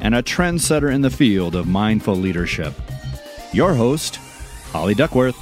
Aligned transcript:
and 0.00 0.14
a 0.14 0.22
trendsetter 0.22 0.92
in 0.92 1.02
the 1.02 1.10
field 1.10 1.54
of 1.54 1.66
mindful 1.68 2.14
leadership. 2.14 2.74
Your 3.52 3.74
host, 3.74 4.16
Holly 4.72 4.94
Duckworth. 4.94 5.36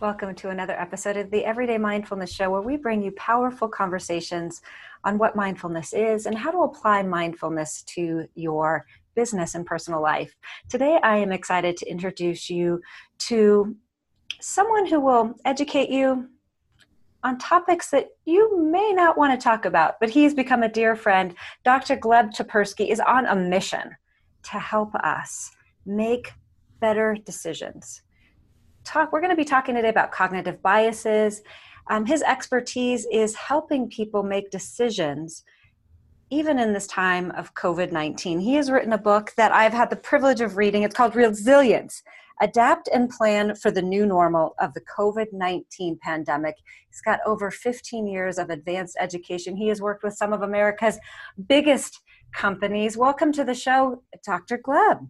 Welcome 0.00 0.34
to 0.36 0.50
another 0.50 0.78
episode 0.78 1.16
of 1.16 1.30
the 1.30 1.44
Everyday 1.44 1.78
Mindfulness 1.78 2.30
Show, 2.30 2.50
where 2.50 2.60
we 2.60 2.76
bring 2.76 3.02
you 3.02 3.12
powerful 3.12 3.66
conversations 3.66 4.60
on 5.04 5.16
what 5.16 5.36
mindfulness 5.36 5.94
is 5.94 6.26
and 6.26 6.36
how 6.36 6.50
to 6.50 6.58
apply 6.58 7.02
mindfulness 7.02 7.82
to 7.84 8.26
your 8.34 8.84
business 9.14 9.54
and 9.54 9.64
personal 9.64 10.02
life. 10.02 10.36
Today, 10.68 10.98
I 11.02 11.16
am 11.16 11.32
excited 11.32 11.76
to 11.78 11.90
introduce 11.90 12.50
you 12.50 12.82
to 13.20 13.74
someone 14.40 14.86
who 14.86 15.00
will 15.00 15.34
educate 15.44 15.88
you 15.88 16.28
on 17.26 17.38
topics 17.38 17.90
that 17.90 18.10
you 18.24 18.70
may 18.70 18.92
not 18.92 19.18
want 19.18 19.38
to 19.38 19.42
talk 19.42 19.64
about, 19.64 19.98
but 19.98 20.08
he's 20.08 20.32
become 20.32 20.62
a 20.62 20.68
dear 20.68 20.94
friend. 20.94 21.34
Dr. 21.64 21.96
Gleb 21.96 22.32
Tsipursky 22.32 22.88
is 22.88 23.00
on 23.00 23.26
a 23.26 23.34
mission 23.34 23.96
to 24.44 24.60
help 24.60 24.94
us 24.94 25.50
make 25.84 26.32
better 26.80 27.16
decisions. 27.24 28.02
Talk, 28.84 29.12
we're 29.12 29.20
going 29.20 29.30
to 29.30 29.36
be 29.36 29.44
talking 29.44 29.74
today 29.74 29.88
about 29.88 30.12
cognitive 30.12 30.62
biases. 30.62 31.42
Um, 31.90 32.06
his 32.06 32.22
expertise 32.22 33.08
is 33.12 33.34
helping 33.34 33.88
people 33.88 34.22
make 34.22 34.52
decisions 34.52 35.42
even 36.30 36.60
in 36.60 36.72
this 36.72 36.86
time 36.86 37.32
of 37.32 37.54
COVID 37.54 37.90
19. 37.90 38.38
He 38.38 38.54
has 38.54 38.70
written 38.70 38.92
a 38.92 38.98
book 38.98 39.32
that 39.36 39.50
I've 39.50 39.72
had 39.72 39.90
the 39.90 39.96
privilege 39.96 40.40
of 40.40 40.56
reading. 40.56 40.84
It's 40.84 40.94
called 40.94 41.16
Resilience 41.16 42.04
adapt 42.40 42.88
and 42.92 43.08
plan 43.08 43.54
for 43.54 43.70
the 43.70 43.82
new 43.82 44.06
normal 44.06 44.54
of 44.58 44.74
the 44.74 44.80
COVID 44.80 45.32
19 45.32 45.98
pandemic. 46.02 46.56
He's 46.88 47.00
got 47.00 47.20
over 47.26 47.50
15 47.50 48.06
years 48.06 48.38
of 48.38 48.50
advanced 48.50 48.96
education. 49.00 49.56
He 49.56 49.68
has 49.68 49.80
worked 49.80 50.04
with 50.04 50.14
some 50.14 50.32
of 50.32 50.42
America's 50.42 50.98
biggest 51.48 52.00
companies. 52.32 52.96
Welcome 52.96 53.32
to 53.32 53.44
the 53.44 53.54
show, 53.54 54.02
Dr. 54.24 54.58
Gleb. 54.58 55.08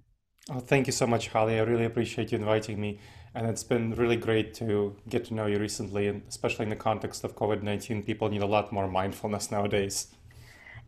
Oh, 0.51 0.61
thank 0.61 0.87
you 0.87 0.93
so 0.93 1.07
much, 1.07 1.29
Holly. 1.29 1.59
I 1.59 1.63
really 1.63 1.85
appreciate 1.85 2.31
you 2.31 2.39
inviting 2.39 2.81
me. 2.81 3.01
And 3.35 3.47
it's 3.47 3.65
been 3.65 3.95
really 3.95 4.17
great 4.17 4.55
to 4.55 4.97
get 5.09 5.27
to 5.27 5.35
know 5.35 5.47
you 5.47 5.59
recently, 5.59 6.07
and 6.07 6.23
especially 6.29 6.63
in 6.63 6.71
the 6.71 6.77
context 6.77 7.25
of 7.25 7.37
COVID 7.37 7.62
19, 7.62 8.03
people 8.05 8.29
need 8.29 8.43
a 8.43 8.47
lot 8.47 8.73
more 8.73 8.89
mindfulness 8.89 9.50
nowadays. 9.50 10.09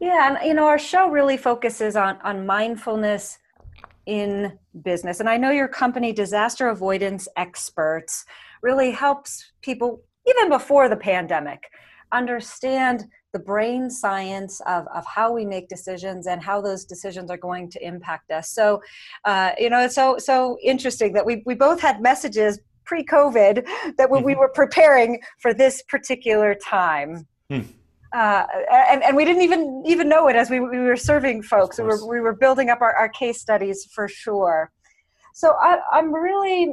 Yeah, 0.01 0.29
and 0.29 0.47
you 0.47 0.55
know, 0.55 0.67
our 0.67 0.79
show 0.79 1.11
really 1.11 1.37
focuses 1.37 1.97
on, 1.97 2.19
on 2.23 2.47
mindfulness 2.47 3.39
in 4.09 4.59
business. 4.83 5.21
And 5.21 5.29
I 5.29 5.37
know 5.37 5.51
your 5.51 5.69
company, 5.69 6.13
Disaster 6.13 6.69
Avoidance 6.69 7.29
Experts, 7.37 8.25
really 8.63 8.91
helps 8.91 9.53
people, 9.61 10.03
even 10.27 10.49
before 10.49 10.89
the 10.89 10.97
pandemic, 10.97 11.65
understand 12.11 13.05
the 13.35 13.39
brain 13.39 13.91
science 13.91 14.61
of, 14.67 14.87
of 14.95 15.05
how 15.05 15.31
we 15.31 15.45
make 15.45 15.69
decisions 15.69 16.27
and 16.27 16.43
how 16.43 16.63
those 16.63 16.87
decisions 16.87 17.31
are 17.31 17.37
going 17.37 17.71
to 17.71 17.87
impact 17.87 18.31
us. 18.31 18.51
So, 18.51 18.81
uh, 19.27 19.51
you 19.59 19.69
know, 19.69 19.81
it's 19.85 19.95
so, 19.95 20.17
so 20.17 20.57
interesting 20.65 21.13
that 21.13 21.27
we, 21.27 21.43
we 21.45 21.55
both 21.55 21.79
had 21.79 22.01
messages 22.01 22.59
pre-COVID 22.87 23.67
that 23.99 24.09
when 24.09 24.25
we 24.25 24.33
mm-hmm. 24.33 24.41
were 24.41 24.49
preparing 24.49 25.21
for 25.39 25.53
this 25.53 25.83
particular 25.83 26.55
time. 26.55 27.27
Uh, 28.13 28.45
and, 28.73 29.03
and 29.03 29.17
we 29.17 29.25
didn't 29.25 29.43
even 29.43 29.83
even 29.87 30.09
know 30.09 30.29
it 30.29 30.37
as 30.37 30.49
we, 30.49 30.61
we 30.61 30.79
were 30.79 30.97
serving 30.97 31.43
folks. 31.43 31.79
We 31.79 31.85
were, 31.85 32.07
we 32.07 32.21
were 32.21 32.35
building 32.35 32.71
up 32.71 32.81
our, 32.81 32.95
our 32.95 33.09
case 33.09 33.41
studies 33.41 33.87
for 33.93 34.09
sure. 34.09 34.71
So 35.35 35.55
I, 35.61 35.79
I'm 35.93 36.13
really, 36.13 36.73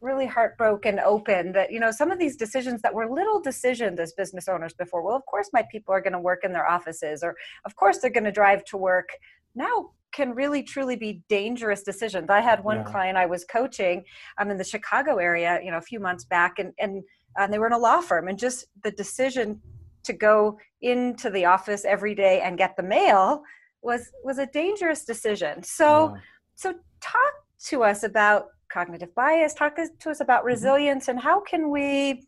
really 0.00 0.26
heartbroken 0.26 0.98
open 1.00 1.52
that, 1.52 1.70
you 1.70 1.78
know, 1.78 1.90
some 1.90 2.10
of 2.10 2.18
these 2.18 2.36
decisions 2.36 2.80
that 2.82 2.94
were 2.94 3.10
little 3.10 3.40
decisions 3.40 4.00
as 4.00 4.12
business 4.12 4.48
owners 4.48 4.72
before, 4.72 5.02
well, 5.02 5.16
of 5.16 5.24
course 5.26 5.50
my 5.52 5.64
people 5.70 5.94
are 5.94 6.00
going 6.00 6.14
to 6.14 6.18
work 6.18 6.44
in 6.44 6.52
their 6.52 6.68
offices 6.68 7.22
or 7.22 7.36
of 7.66 7.76
course 7.76 7.98
they're 7.98 8.10
going 8.10 8.24
to 8.24 8.32
drive 8.32 8.64
to 8.64 8.76
work. 8.76 9.10
Now 9.54 9.90
can 10.12 10.34
really 10.34 10.62
truly 10.62 10.96
be 10.96 11.22
dangerous 11.28 11.82
decisions. 11.82 12.30
I 12.30 12.40
had 12.40 12.64
one 12.64 12.78
yeah. 12.78 12.84
client 12.84 13.16
I 13.16 13.26
was 13.26 13.44
coaching 13.44 14.02
I'm 14.38 14.50
in 14.50 14.56
the 14.56 14.64
Chicago 14.64 15.18
area, 15.18 15.60
you 15.62 15.70
know, 15.70 15.78
a 15.78 15.82
few 15.82 16.00
months 16.00 16.24
back 16.24 16.58
and, 16.58 16.72
and, 16.78 17.02
and 17.36 17.52
they 17.52 17.58
were 17.58 17.66
in 17.66 17.74
a 17.74 17.78
law 17.78 18.00
firm 18.00 18.26
and 18.28 18.38
just 18.38 18.64
the 18.82 18.90
decision 18.90 19.60
to 20.04 20.12
go 20.12 20.58
into 20.82 21.30
the 21.30 21.44
office 21.44 21.84
every 21.84 22.14
day 22.14 22.40
and 22.40 22.58
get 22.58 22.76
the 22.76 22.82
mail 22.82 23.42
was 23.82 24.10
was 24.24 24.38
a 24.38 24.46
dangerous 24.46 25.04
decision 25.04 25.62
so 25.62 26.12
yeah. 26.14 26.20
so 26.54 26.74
talk 27.00 27.32
to 27.58 27.82
us 27.82 28.02
about 28.02 28.46
cognitive 28.72 29.14
bias 29.14 29.54
talk 29.54 29.76
to 29.76 30.10
us 30.10 30.20
about 30.20 30.40
mm-hmm. 30.40 30.48
resilience 30.48 31.04
mm-hmm. 31.04 31.12
and 31.12 31.20
how 31.20 31.40
can 31.40 31.70
we 31.70 32.26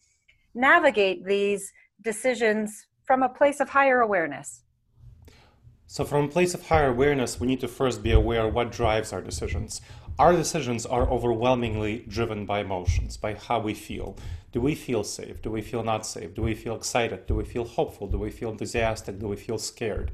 navigate 0.54 1.24
these 1.24 1.72
decisions 2.02 2.86
from 3.04 3.22
a 3.22 3.28
place 3.28 3.60
of 3.60 3.68
higher 3.68 4.00
awareness 4.00 4.62
so 5.86 6.04
from 6.04 6.24
a 6.24 6.28
place 6.28 6.54
of 6.54 6.66
higher 6.66 6.88
awareness 6.88 7.38
we 7.38 7.46
need 7.46 7.60
to 7.60 7.68
first 7.68 8.02
be 8.02 8.12
aware 8.12 8.48
what 8.48 8.72
drives 8.72 9.12
our 9.12 9.20
decisions 9.20 9.80
our 10.18 10.32
decisions 10.32 10.84
are 10.84 11.08
overwhelmingly 11.08 12.04
driven 12.06 12.44
by 12.44 12.60
emotions, 12.60 13.16
by 13.16 13.34
how 13.34 13.60
we 13.60 13.74
feel. 13.74 14.16
Do 14.52 14.60
we 14.60 14.74
feel 14.74 15.04
safe? 15.04 15.40
Do 15.40 15.50
we 15.50 15.62
feel 15.62 15.82
not 15.82 16.06
safe? 16.06 16.34
Do 16.34 16.42
we 16.42 16.54
feel 16.54 16.76
excited? 16.76 17.26
Do 17.26 17.34
we 17.34 17.44
feel 17.44 17.64
hopeful? 17.64 18.06
Do 18.06 18.18
we 18.18 18.30
feel 18.30 18.50
enthusiastic? 18.50 19.18
Do 19.18 19.28
we 19.28 19.36
feel 19.36 19.58
scared? 19.58 20.12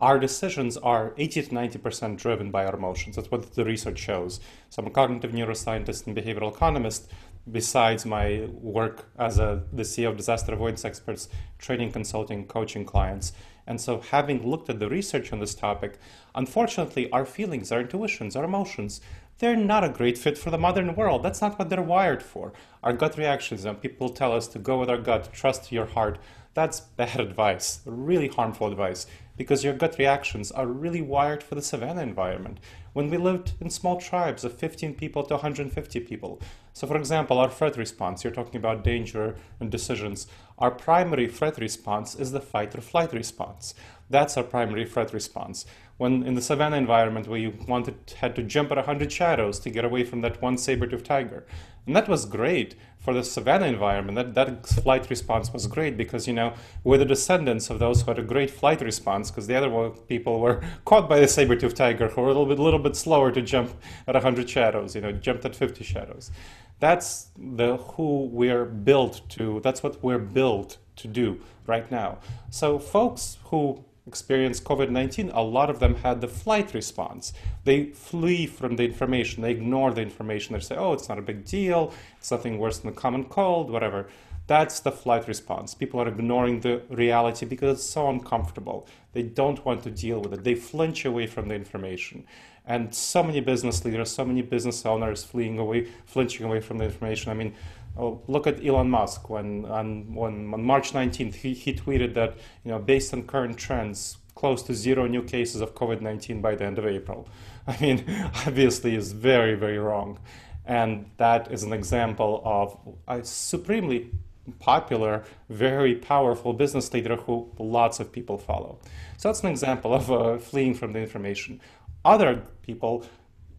Our 0.00 0.18
decisions 0.18 0.76
are 0.78 1.14
80 1.18 1.42
to 1.42 1.50
90% 1.50 2.16
driven 2.16 2.50
by 2.50 2.64
our 2.64 2.74
emotions. 2.74 3.16
That's 3.16 3.30
what 3.30 3.52
the 3.52 3.64
research 3.64 3.98
shows. 3.98 4.40
So 4.70 4.80
I'm 4.80 4.88
a 4.88 4.90
cognitive 4.90 5.32
neuroscientist 5.32 6.06
and 6.06 6.16
behavioral 6.16 6.52
economist. 6.52 7.10
Besides 7.50 8.06
my 8.06 8.48
work 8.52 9.10
as 9.18 9.38
a, 9.38 9.62
the 9.72 9.82
CEO 9.82 10.10
of 10.10 10.16
Disaster 10.16 10.52
Avoidance 10.52 10.84
Experts, 10.84 11.28
training, 11.58 11.92
consulting, 11.92 12.46
coaching 12.46 12.84
clients. 12.84 13.32
And 13.66 13.80
so, 13.80 14.00
having 14.00 14.48
looked 14.48 14.68
at 14.68 14.78
the 14.78 14.88
research 14.88 15.32
on 15.32 15.40
this 15.40 15.54
topic, 15.54 15.98
unfortunately, 16.34 17.10
our 17.12 17.24
feelings, 17.24 17.70
our 17.70 17.80
intuitions, 17.80 18.36
our 18.36 18.44
emotions, 18.44 19.00
they're 19.38 19.56
not 19.56 19.84
a 19.84 19.88
great 19.88 20.18
fit 20.18 20.36
for 20.36 20.50
the 20.50 20.58
modern 20.58 20.94
world. 20.94 21.22
That's 21.22 21.40
not 21.40 21.58
what 21.58 21.70
they're 21.70 21.82
wired 21.82 22.22
for. 22.22 22.52
Our 22.82 22.92
gut 22.92 23.16
reactions, 23.16 23.64
and 23.64 23.80
people 23.80 24.10
tell 24.10 24.32
us 24.32 24.46
to 24.48 24.58
go 24.58 24.78
with 24.78 24.90
our 24.90 24.98
gut, 24.98 25.32
trust 25.32 25.72
your 25.72 25.86
heart. 25.86 26.18
That's 26.52 26.80
bad 26.80 27.20
advice, 27.28 27.80
really 27.86 28.28
harmful 28.28 28.66
advice, 28.66 29.06
because 29.36 29.64
your 29.64 29.74
gut 29.74 29.96
reactions 29.98 30.52
are 30.52 30.66
really 30.66 31.00
wired 31.00 31.42
for 31.42 31.54
the 31.54 31.62
savannah 31.62 32.02
environment. 32.02 32.60
When 32.92 33.08
we 33.08 33.18
lived 33.18 33.52
in 33.60 33.70
small 33.70 34.00
tribes 34.00 34.44
of 34.44 34.58
15 34.58 34.94
people 34.94 35.22
to 35.24 35.34
150 35.34 36.00
people. 36.00 36.40
So, 36.72 36.86
for 36.86 36.96
example, 36.96 37.38
our 37.38 37.48
threat 37.48 37.76
response, 37.76 38.24
you're 38.24 38.32
talking 38.32 38.56
about 38.56 38.82
danger 38.82 39.36
and 39.60 39.70
decisions. 39.70 40.26
Our 40.58 40.72
primary 40.72 41.28
threat 41.28 41.58
response 41.58 42.16
is 42.16 42.32
the 42.32 42.40
fight 42.40 42.74
or 42.74 42.80
flight 42.80 43.12
response. 43.12 43.74
That's 44.08 44.36
our 44.36 44.42
primary 44.42 44.86
threat 44.86 45.12
response 45.12 45.66
when 46.00 46.22
in 46.22 46.34
the 46.34 46.40
savannah 46.40 46.78
environment 46.78 47.28
where 47.28 47.38
you 47.38 47.52
wanted 47.68 47.94
had 48.20 48.34
to 48.34 48.42
jump 48.42 48.70
at 48.70 48.78
100 48.78 49.12
shadows 49.12 49.58
to 49.58 49.68
get 49.68 49.84
away 49.84 50.02
from 50.02 50.22
that 50.22 50.40
one 50.40 50.56
saber-toothed 50.56 51.04
tiger. 51.04 51.44
And 51.86 51.94
that 51.94 52.08
was 52.08 52.24
great 52.24 52.74
for 52.98 53.12
the 53.12 53.22
savannah 53.22 53.66
environment. 53.66 54.16
That, 54.16 54.34
that 54.34 54.66
flight 54.66 55.10
response 55.10 55.52
was 55.52 55.66
great 55.66 55.98
because 55.98 56.26
you 56.26 56.32
know 56.32 56.54
we're 56.84 56.96
the 56.96 57.04
descendants 57.04 57.68
of 57.68 57.80
those 57.80 58.00
who 58.00 58.10
had 58.12 58.18
a 58.18 58.22
great 58.22 58.50
flight 58.50 58.80
response 58.80 59.30
because 59.30 59.46
the 59.46 59.54
other 59.54 59.90
people 60.08 60.40
were 60.40 60.62
caught 60.86 61.06
by 61.06 61.20
the 61.20 61.28
saber-toothed 61.28 61.76
tiger 61.76 62.08
who 62.08 62.22
were 62.22 62.28
a 62.28 62.32
little 62.32 62.46
bit, 62.46 62.58
little 62.58 62.80
bit 62.80 62.96
slower 62.96 63.30
to 63.30 63.42
jump 63.42 63.70
at 64.08 64.14
100 64.14 64.48
shadows 64.48 64.94
you 64.94 65.02
know 65.02 65.12
jumped 65.12 65.44
at 65.44 65.54
50 65.54 65.84
shadows. 65.84 66.30
That's 66.78 67.26
the 67.38 67.76
who 67.76 68.24
we're 68.32 68.64
built 68.64 69.20
to 69.36 69.60
that's 69.62 69.82
what 69.82 70.02
we're 70.02 70.26
built 70.40 70.78
to 70.96 71.08
do 71.08 71.40
right 71.66 71.90
now. 71.90 72.20
So 72.48 72.78
folks 72.78 73.36
who 73.44 73.84
experienced 74.06 74.64
COVID 74.64 74.90
19, 74.90 75.30
a 75.30 75.42
lot 75.42 75.70
of 75.70 75.78
them 75.78 75.94
had 75.96 76.20
the 76.20 76.28
flight 76.28 76.74
response. 76.74 77.32
They 77.64 77.86
flee 77.86 78.46
from 78.46 78.76
the 78.76 78.84
information, 78.84 79.42
they 79.42 79.52
ignore 79.52 79.92
the 79.92 80.02
information, 80.02 80.54
they 80.54 80.60
say, 80.60 80.76
oh, 80.76 80.92
it's 80.92 81.08
not 81.08 81.18
a 81.18 81.22
big 81.22 81.44
deal, 81.44 81.92
it's 82.18 82.30
nothing 82.30 82.58
worse 82.58 82.78
than 82.78 82.90
a 82.90 82.94
common 82.94 83.24
cold, 83.24 83.70
whatever. 83.70 84.08
That's 84.46 84.80
the 84.80 84.90
flight 84.90 85.28
response. 85.28 85.74
People 85.74 86.00
are 86.00 86.08
ignoring 86.08 86.58
the 86.58 86.82
reality 86.90 87.46
because 87.46 87.78
it's 87.78 87.88
so 87.88 88.08
uncomfortable. 88.08 88.88
They 89.12 89.22
don't 89.22 89.64
want 89.64 89.84
to 89.84 89.92
deal 89.92 90.20
with 90.20 90.32
it. 90.34 90.42
They 90.42 90.56
flinch 90.56 91.04
away 91.04 91.28
from 91.28 91.46
the 91.46 91.54
information. 91.54 92.24
And 92.66 92.92
so 92.92 93.22
many 93.22 93.40
business 93.40 93.84
leaders, 93.84 94.10
so 94.10 94.24
many 94.24 94.42
business 94.42 94.84
owners 94.84 95.22
fleeing 95.22 95.58
away, 95.58 95.88
flinching 96.04 96.46
away 96.46 96.60
from 96.60 96.78
the 96.78 96.84
information. 96.84 97.30
I 97.30 97.34
mean, 97.34 97.54
oh, 97.96 98.22
look 98.26 98.46
at 98.46 98.64
Elon 98.64 98.90
Musk. 98.90 99.30
When 99.30 99.64
on, 99.66 100.14
when, 100.14 100.52
on 100.52 100.62
March 100.62 100.92
19th, 100.92 101.34
he, 101.34 101.54
he 101.54 101.74
tweeted 101.74 102.14
that, 102.14 102.36
you 102.64 102.70
know, 102.70 102.78
based 102.78 103.12
on 103.12 103.24
current 103.24 103.58
trends, 103.58 104.18
close 104.34 104.62
to 104.62 104.74
zero 104.74 105.06
new 105.06 105.22
cases 105.22 105.60
of 105.60 105.74
COVID-19 105.74 106.40
by 106.40 106.54
the 106.54 106.64
end 106.64 106.78
of 106.78 106.86
April. 106.86 107.28
I 107.66 107.76
mean, 107.80 108.04
obviously, 108.46 108.94
is 108.94 109.12
very, 109.12 109.54
very 109.54 109.78
wrong. 109.78 110.18
And 110.64 111.10
that 111.16 111.50
is 111.50 111.62
an 111.62 111.72
example 111.72 112.42
of 112.44 112.78
a 113.08 113.24
supremely 113.24 114.10
popular, 114.58 115.24
very 115.48 115.94
powerful 115.94 116.52
business 116.52 116.92
leader 116.92 117.16
who 117.16 117.50
lots 117.58 118.00
of 118.00 118.12
people 118.12 118.38
follow. 118.38 118.78
So 119.16 119.28
that's 119.28 119.42
an 119.42 119.50
example 119.50 119.94
of 119.94 120.10
uh, 120.10 120.38
fleeing 120.38 120.74
from 120.74 120.92
the 120.92 121.00
information. 121.00 121.60
Other 122.04 122.42
people 122.62 123.04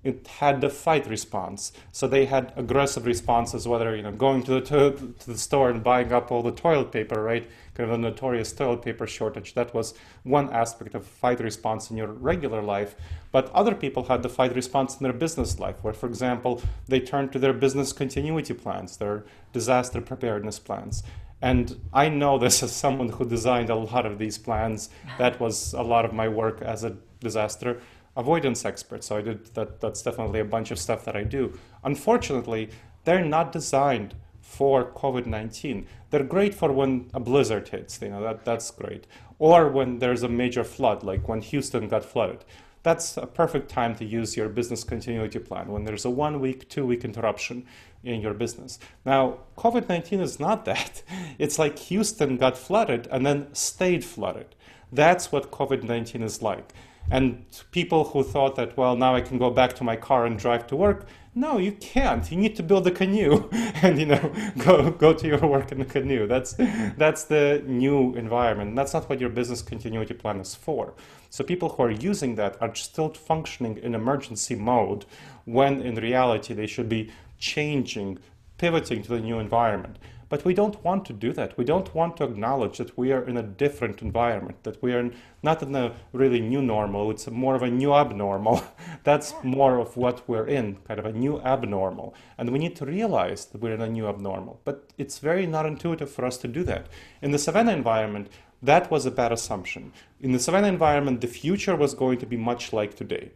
it 0.03 0.25
had 0.27 0.61
the 0.61 0.69
fight 0.69 1.07
response. 1.07 1.71
So 1.91 2.07
they 2.07 2.25
had 2.25 2.53
aggressive 2.55 3.05
responses, 3.05 3.67
whether 3.67 3.95
you 3.95 4.01
know 4.01 4.11
going 4.11 4.43
to 4.43 4.51
the 4.51 4.61
to, 4.61 5.13
to, 5.19 5.31
the 5.31 5.37
store 5.37 5.69
and 5.69 5.83
buying 5.83 6.11
up 6.11 6.31
all 6.31 6.41
the 6.41 6.51
toilet 6.51 6.91
paper, 6.91 7.21
right? 7.21 7.47
Kind 7.75 7.89
of 7.89 7.95
a 7.95 8.01
notorious 8.01 8.51
toilet 8.51 8.81
paper 8.81 9.05
shortage. 9.05 9.53
That 9.53 9.73
was 9.73 9.93
one 10.23 10.51
aspect 10.51 10.95
of 10.95 11.05
fight 11.05 11.39
response 11.39 11.91
in 11.91 11.97
your 11.97 12.07
regular 12.07 12.61
life. 12.61 12.95
But 13.31 13.51
other 13.51 13.75
people 13.75 14.03
had 14.03 14.23
the 14.23 14.29
fight 14.29 14.55
response 14.55 14.97
in 14.99 15.03
their 15.03 15.13
business 15.13 15.59
life, 15.59 15.77
where, 15.83 15.93
for 15.93 16.07
example, 16.07 16.61
they 16.87 16.99
turned 16.99 17.31
to 17.33 17.39
their 17.39 17.53
business 17.53 17.93
continuity 17.93 18.53
plans, 18.53 18.97
their 18.97 19.23
disaster 19.53 20.01
preparedness 20.01 20.59
plans. 20.59 21.03
And 21.43 21.79
I 21.93 22.09
know 22.09 22.37
this 22.37 22.61
as 22.61 22.71
someone 22.71 23.09
who 23.09 23.25
designed 23.25 23.69
a 23.69 23.75
lot 23.75 24.05
of 24.05 24.19
these 24.19 24.37
plans. 24.37 24.89
That 25.17 25.39
was 25.39 25.73
a 25.73 25.81
lot 25.81 26.05
of 26.05 26.13
my 26.13 26.27
work 26.27 26.61
as 26.61 26.83
a 26.83 26.97
disaster 27.19 27.81
avoidance 28.15 28.65
expert. 28.65 29.03
So 29.03 29.17
I 29.17 29.21
did 29.21 29.45
that. 29.55 29.79
That's 29.79 30.01
definitely 30.01 30.39
a 30.39 30.45
bunch 30.45 30.71
of 30.71 30.79
stuff 30.79 31.05
that 31.05 31.15
I 31.15 31.23
do. 31.23 31.57
Unfortunately, 31.83 32.69
they're 33.03 33.25
not 33.25 33.51
designed 33.51 34.15
for 34.41 34.91
COVID-19. 34.91 35.85
They're 36.09 36.23
great 36.23 36.53
for 36.53 36.71
when 36.71 37.09
a 37.13 37.19
blizzard 37.19 37.69
hits. 37.69 38.01
You 38.01 38.09
know 38.09 38.21
that 38.23 38.43
that's 38.43 38.69
great. 38.71 39.07
Or 39.39 39.69
when 39.69 39.99
there's 39.99 40.23
a 40.23 40.29
major 40.29 40.63
flood, 40.63 41.03
like 41.03 41.27
when 41.27 41.41
Houston 41.41 41.87
got 41.87 42.05
flooded. 42.05 42.43
That's 42.83 43.15
a 43.15 43.27
perfect 43.27 43.69
time 43.69 43.95
to 43.95 44.05
use 44.05 44.35
your 44.35 44.49
business 44.49 44.83
continuity 44.83 45.37
plan 45.37 45.67
when 45.67 45.83
there's 45.83 46.03
a 46.03 46.09
one 46.09 46.39
week, 46.39 46.67
two 46.67 46.85
week 46.85 47.05
interruption 47.05 47.65
in 48.03 48.21
your 48.21 48.33
business. 48.33 48.79
Now, 49.05 49.37
COVID 49.57 49.87
19 49.87 50.19
is 50.19 50.39
not 50.39 50.65
that. 50.71 51.03
It's 51.37 51.59
like 51.59 51.77
Houston 51.79 52.37
got 52.37 52.57
flooded 52.57 53.07
and 53.11 53.25
then 53.25 53.53
stayed 53.53 54.03
flooded. 54.03 54.55
That's 54.91 55.31
what 55.31 55.51
COVID 55.51 55.83
19 55.83 56.21
is 56.23 56.41
like. 56.41 56.73
And 57.11 57.45
people 57.71 58.05
who 58.05 58.23
thought 58.23 58.55
that, 58.55 58.77
well, 58.77 58.95
now 58.95 59.13
I 59.15 59.21
can 59.21 59.37
go 59.37 59.49
back 59.49 59.73
to 59.73 59.83
my 59.83 59.97
car 59.97 60.25
and 60.25 60.39
drive 60.39 60.65
to 60.67 60.75
work, 60.77 61.05
no, 61.33 61.57
you 61.57 61.71
can't. 61.73 62.29
You 62.29 62.37
need 62.37 62.55
to 62.57 62.63
build 62.63 62.85
a 62.87 62.91
canoe 62.91 63.49
and 63.51 63.97
you 63.97 64.05
know 64.05 64.33
go 64.57 64.91
go 64.91 65.13
to 65.13 65.27
your 65.27 65.39
work 65.39 65.71
in 65.71 65.79
a 65.79 65.85
canoe. 65.85 66.27
That's 66.27 66.55
that's 66.97 67.23
the 67.23 67.63
new 67.65 68.13
environment. 68.15 68.75
That's 68.75 68.93
not 68.93 69.09
what 69.09 69.21
your 69.21 69.29
business 69.29 69.61
continuity 69.61 70.13
plan 70.13 70.39
is 70.41 70.55
for. 70.55 70.93
So 71.29 71.43
people 71.43 71.69
who 71.69 71.83
are 71.83 71.91
using 71.91 72.35
that 72.35 72.61
are 72.61 72.75
still 72.75 73.13
functioning 73.13 73.77
in 73.77 73.95
emergency 73.95 74.55
mode 74.55 75.05
when 75.45 75.81
in 75.81 75.95
reality 75.95 76.53
they 76.53 76.67
should 76.67 76.89
be 76.89 77.11
changing, 77.39 78.19
pivoting 78.57 79.01
to 79.03 79.09
the 79.09 79.21
new 79.21 79.39
environment. 79.39 79.97
But 80.31 80.45
we 80.45 80.53
don't 80.53 80.81
want 80.81 81.03
to 81.07 81.13
do 81.13 81.33
that. 81.33 81.57
We 81.57 81.65
don't 81.65 81.93
want 81.93 82.15
to 82.17 82.23
acknowledge 82.23 82.77
that 82.77 82.97
we 82.97 83.11
are 83.11 83.21
in 83.21 83.35
a 83.35 83.43
different 83.43 84.01
environment, 84.01 84.63
that 84.63 84.81
we 84.81 84.93
are 84.93 85.11
not 85.43 85.61
in 85.61 85.75
a 85.75 85.93
really 86.13 86.39
new 86.39 86.61
normal, 86.61 87.11
it's 87.11 87.29
more 87.29 87.53
of 87.53 87.63
a 87.63 87.69
new 87.69 87.93
abnormal. 87.93 88.63
That's 89.03 89.33
more 89.43 89.77
of 89.77 89.97
what 89.97 90.25
we're 90.29 90.47
in, 90.47 90.77
kind 90.87 91.01
of 91.01 91.05
a 91.05 91.11
new 91.11 91.41
abnormal. 91.41 92.15
And 92.37 92.49
we 92.51 92.59
need 92.59 92.77
to 92.77 92.85
realize 92.85 93.47
that 93.47 93.59
we're 93.59 93.73
in 93.73 93.81
a 93.81 93.89
new 93.89 94.07
abnormal. 94.07 94.61
But 94.63 94.93
it's 94.97 95.19
very 95.19 95.45
not 95.45 95.65
intuitive 95.65 96.09
for 96.09 96.23
us 96.23 96.37
to 96.37 96.47
do 96.47 96.63
that. 96.63 96.87
In 97.21 97.31
the 97.31 97.37
savannah 97.37 97.73
environment, 97.73 98.29
that 98.63 98.89
was 98.89 99.05
a 99.05 99.11
bad 99.11 99.33
assumption. 99.33 99.91
In 100.21 100.31
the 100.31 100.39
savannah 100.39 100.69
environment, 100.69 101.19
the 101.19 101.27
future 101.27 101.75
was 101.75 101.93
going 101.93 102.19
to 102.19 102.25
be 102.25 102.37
much 102.37 102.71
like 102.71 102.95
today. 102.95 103.31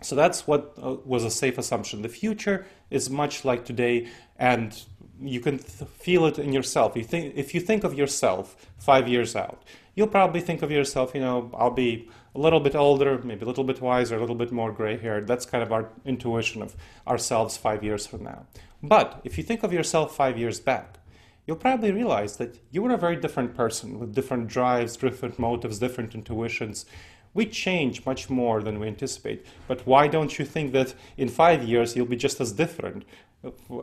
So 0.00 0.16
that's 0.16 0.48
what 0.48 0.74
uh, 0.82 0.96
was 1.04 1.22
a 1.22 1.30
safe 1.30 1.58
assumption. 1.58 2.02
The 2.02 2.08
future 2.08 2.66
is 2.90 3.08
much 3.08 3.44
like 3.44 3.64
today, 3.64 4.08
and 4.36 4.80
you 5.20 5.40
can 5.40 5.58
th- 5.58 5.90
feel 5.90 6.26
it 6.26 6.38
in 6.38 6.52
yourself. 6.52 6.96
You 6.96 7.04
think 7.04 7.34
if 7.36 7.54
you 7.54 7.60
think 7.60 7.84
of 7.84 7.94
yourself 7.94 8.56
five 8.78 9.08
years 9.08 9.34
out, 9.34 9.62
you'll 9.94 10.08
probably 10.08 10.40
think 10.40 10.62
of 10.62 10.70
yourself. 10.70 11.14
You 11.14 11.20
know, 11.20 11.50
I'll 11.54 11.70
be 11.70 12.08
a 12.34 12.38
little 12.38 12.60
bit 12.60 12.74
older, 12.74 13.18
maybe 13.18 13.42
a 13.42 13.48
little 13.48 13.64
bit 13.64 13.80
wiser, 13.80 14.16
a 14.16 14.20
little 14.20 14.36
bit 14.36 14.52
more 14.52 14.70
gray-haired. 14.72 15.26
That's 15.26 15.46
kind 15.46 15.62
of 15.62 15.72
our 15.72 15.90
intuition 16.04 16.62
of 16.62 16.76
ourselves 17.06 17.56
five 17.56 17.82
years 17.82 18.06
from 18.06 18.22
now. 18.24 18.46
But 18.82 19.20
if 19.24 19.36
you 19.36 19.44
think 19.44 19.62
of 19.64 19.72
yourself 19.72 20.14
five 20.14 20.38
years 20.38 20.60
back, 20.60 20.98
you'll 21.46 21.56
probably 21.56 21.90
realize 21.90 22.36
that 22.36 22.58
you 22.70 22.82
were 22.82 22.92
a 22.92 22.98
very 22.98 23.16
different 23.16 23.54
person 23.54 23.98
with 23.98 24.14
different 24.14 24.46
drives, 24.48 24.96
different 24.96 25.38
motives, 25.38 25.78
different 25.78 26.14
intuitions. 26.14 26.86
We 27.34 27.46
change 27.46 28.06
much 28.06 28.30
more 28.30 28.62
than 28.62 28.78
we 28.78 28.86
anticipate. 28.86 29.44
But 29.66 29.86
why 29.86 30.08
don't 30.08 30.38
you 30.38 30.44
think 30.44 30.72
that 30.72 30.94
in 31.16 31.28
five 31.28 31.64
years 31.64 31.96
you'll 31.96 32.06
be 32.06 32.16
just 32.16 32.40
as 32.40 32.52
different 32.52 33.04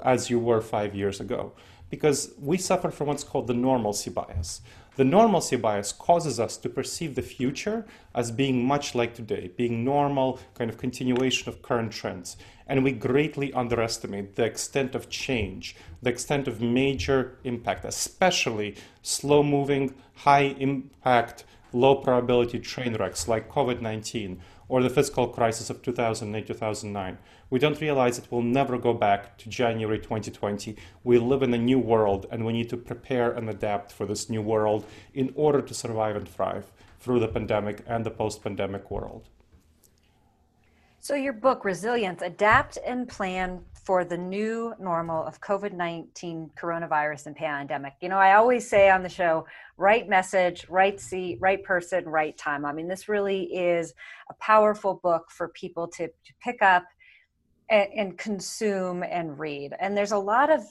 as 0.03 0.29
you 0.29 0.39
were 0.39 0.61
five 0.61 0.95
years 0.95 1.19
ago. 1.19 1.53
Because 1.89 2.33
we 2.39 2.57
suffer 2.57 2.89
from 2.91 3.07
what's 3.07 3.23
called 3.23 3.47
the 3.47 3.53
normalcy 3.53 4.09
bias. 4.09 4.61
The 4.95 5.03
normalcy 5.03 5.57
bias 5.57 5.91
causes 5.91 6.39
us 6.39 6.55
to 6.57 6.69
perceive 6.69 7.15
the 7.15 7.21
future 7.21 7.85
as 8.13 8.31
being 8.31 8.65
much 8.65 8.95
like 8.95 9.13
today, 9.13 9.51
being 9.55 9.83
normal, 9.83 10.39
kind 10.53 10.69
of 10.69 10.77
continuation 10.77 11.49
of 11.49 11.61
current 11.61 11.91
trends. 11.91 12.37
And 12.67 12.83
we 12.83 12.93
greatly 12.93 13.53
underestimate 13.53 14.35
the 14.35 14.45
extent 14.45 14.95
of 14.95 15.09
change, 15.09 15.75
the 16.01 16.09
extent 16.09 16.47
of 16.47 16.61
major 16.61 17.37
impact, 17.43 17.83
especially 17.85 18.75
slow 19.01 19.43
moving, 19.43 19.93
high 20.15 20.55
impact, 20.59 21.43
low 21.73 21.95
probability 21.95 22.59
train 22.59 22.95
wrecks 22.95 23.27
like 23.27 23.51
COVID 23.51 23.81
19 23.81 24.41
or 24.67 24.81
the 24.81 24.89
fiscal 24.89 25.27
crisis 25.27 25.69
of 25.69 25.81
2008 25.81 26.47
2009. 26.47 27.17
We 27.49 27.59
don't 27.59 27.79
realize 27.79 28.19
that 28.19 28.31
we'll 28.31 28.41
never 28.41 28.77
go 28.77 28.93
back 28.93 29.37
to 29.39 29.49
January 29.49 29.99
2020. 29.99 30.75
We 31.03 31.19
live 31.19 31.43
in 31.43 31.53
a 31.53 31.57
new 31.57 31.79
world 31.79 32.25
and 32.31 32.45
we 32.45 32.53
need 32.53 32.69
to 32.69 32.77
prepare 32.77 33.31
and 33.31 33.49
adapt 33.49 33.91
for 33.91 34.05
this 34.05 34.29
new 34.29 34.41
world 34.41 34.85
in 35.13 35.31
order 35.35 35.61
to 35.61 35.73
survive 35.73 36.15
and 36.15 36.27
thrive 36.27 36.71
through 36.99 37.19
the 37.19 37.27
pandemic 37.27 37.83
and 37.87 38.05
the 38.05 38.11
post 38.11 38.43
pandemic 38.43 38.89
world. 38.89 39.29
So, 40.99 41.13
your 41.13 41.33
book, 41.33 41.63
Resilience 41.65 42.23
Adapt 42.23 42.79
and 42.83 43.07
Plan 43.07 43.61
for 43.83 44.03
the 44.03 44.17
New 44.17 44.73
Normal 44.79 45.23
of 45.23 45.39
COVID 45.39 45.71
19 45.71 46.49
Coronavirus 46.57 47.27
and 47.27 47.35
Pandemic. 47.35 47.93
You 48.01 48.09
know, 48.09 48.17
I 48.17 48.33
always 48.33 48.67
say 48.67 48.89
on 48.89 49.03
the 49.03 49.09
show, 49.09 49.45
right 49.77 50.07
message, 50.07 50.65
right 50.69 50.99
seat, 50.99 51.37
right 51.41 51.61
person, 51.63 52.05
right 52.05 52.37
time. 52.37 52.65
I 52.65 52.71
mean, 52.71 52.87
this 52.87 53.09
really 53.09 53.43
is 53.53 53.93
a 54.29 54.33
powerful 54.35 54.99
book 55.03 55.29
for 55.29 55.49
people 55.49 55.87
to, 55.89 56.07
to 56.07 56.33
pick 56.41 56.61
up 56.61 56.85
and, 57.69 57.89
and, 57.95 58.17
consume 58.17 59.03
and 59.03 59.37
read. 59.37 59.73
And 59.79 59.97
there's 59.97 60.13
a 60.13 60.17
lot 60.17 60.49
of 60.49 60.61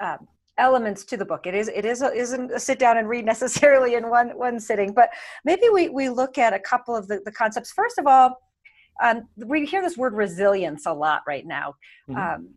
uh, 0.00 0.16
elements 0.56 1.04
to 1.04 1.16
the 1.16 1.24
book. 1.24 1.46
It 1.46 1.54
is 1.54 1.68
it 1.68 1.84
is 1.84 2.02
a, 2.02 2.12
isn't 2.12 2.52
a 2.52 2.60
sit 2.60 2.78
down 2.78 2.98
and 2.98 3.08
read 3.08 3.24
necessarily 3.34 3.94
in 3.94 4.10
one 4.10 4.30
one 4.30 4.58
sitting, 4.58 4.92
but 4.92 5.10
maybe 5.44 5.68
we 5.72 5.88
we 5.88 6.08
look 6.08 6.38
at 6.38 6.52
a 6.52 6.58
couple 6.58 6.96
of 6.96 7.06
the, 7.08 7.20
the 7.24 7.32
concepts. 7.32 7.72
First 7.72 7.98
of 7.98 8.06
all, 8.06 8.40
um, 9.02 9.28
we 9.36 9.64
hear 9.66 9.82
this 9.82 9.96
word 9.96 10.14
resilience 10.14 10.86
a 10.86 10.92
lot 10.92 11.22
right 11.26 11.46
now. 11.46 11.74
Mm-hmm. 12.08 12.16
Um, 12.16 12.48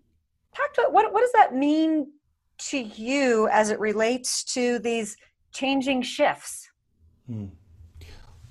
talk 0.55 0.73
to 0.73 0.87
what 0.89 1.13
what 1.13 1.21
does 1.21 1.33
that 1.33 1.53
mean 1.53 2.07
to 2.69 2.77
you 2.77 3.47
as 3.51 3.69
it 3.69 3.79
relates 3.79 4.43
to 4.43 4.79
these 4.79 5.17
changing 5.51 6.01
shifts? 6.03 6.69
Hmm. 7.27 7.47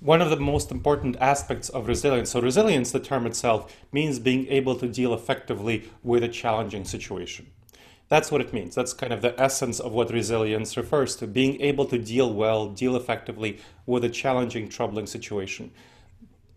One 0.00 0.22
of 0.22 0.30
the 0.30 0.36
most 0.36 0.70
important 0.70 1.16
aspects 1.20 1.68
of 1.68 1.86
resilience, 1.86 2.30
so 2.30 2.40
resilience, 2.40 2.90
the 2.90 3.00
term 3.00 3.26
itself, 3.26 3.76
means 3.92 4.18
being 4.18 4.46
able 4.48 4.74
to 4.76 4.88
deal 4.88 5.12
effectively 5.12 5.90
with 6.02 6.24
a 6.24 6.28
challenging 6.28 6.86
situation. 6.86 7.48
That's 8.08 8.32
what 8.32 8.40
it 8.40 8.52
means. 8.52 8.74
That's 8.74 8.92
kind 8.92 9.12
of 9.12 9.22
the 9.22 9.38
essence 9.40 9.78
of 9.78 9.92
what 9.92 10.10
resilience 10.10 10.76
refers 10.76 11.14
to 11.16 11.26
being 11.26 11.60
able 11.60 11.84
to 11.86 11.98
deal 11.98 12.32
well, 12.32 12.68
deal 12.70 12.96
effectively 12.96 13.58
with 13.86 14.02
a 14.02 14.08
challenging, 14.08 14.68
troubling 14.68 15.06
situation. 15.06 15.70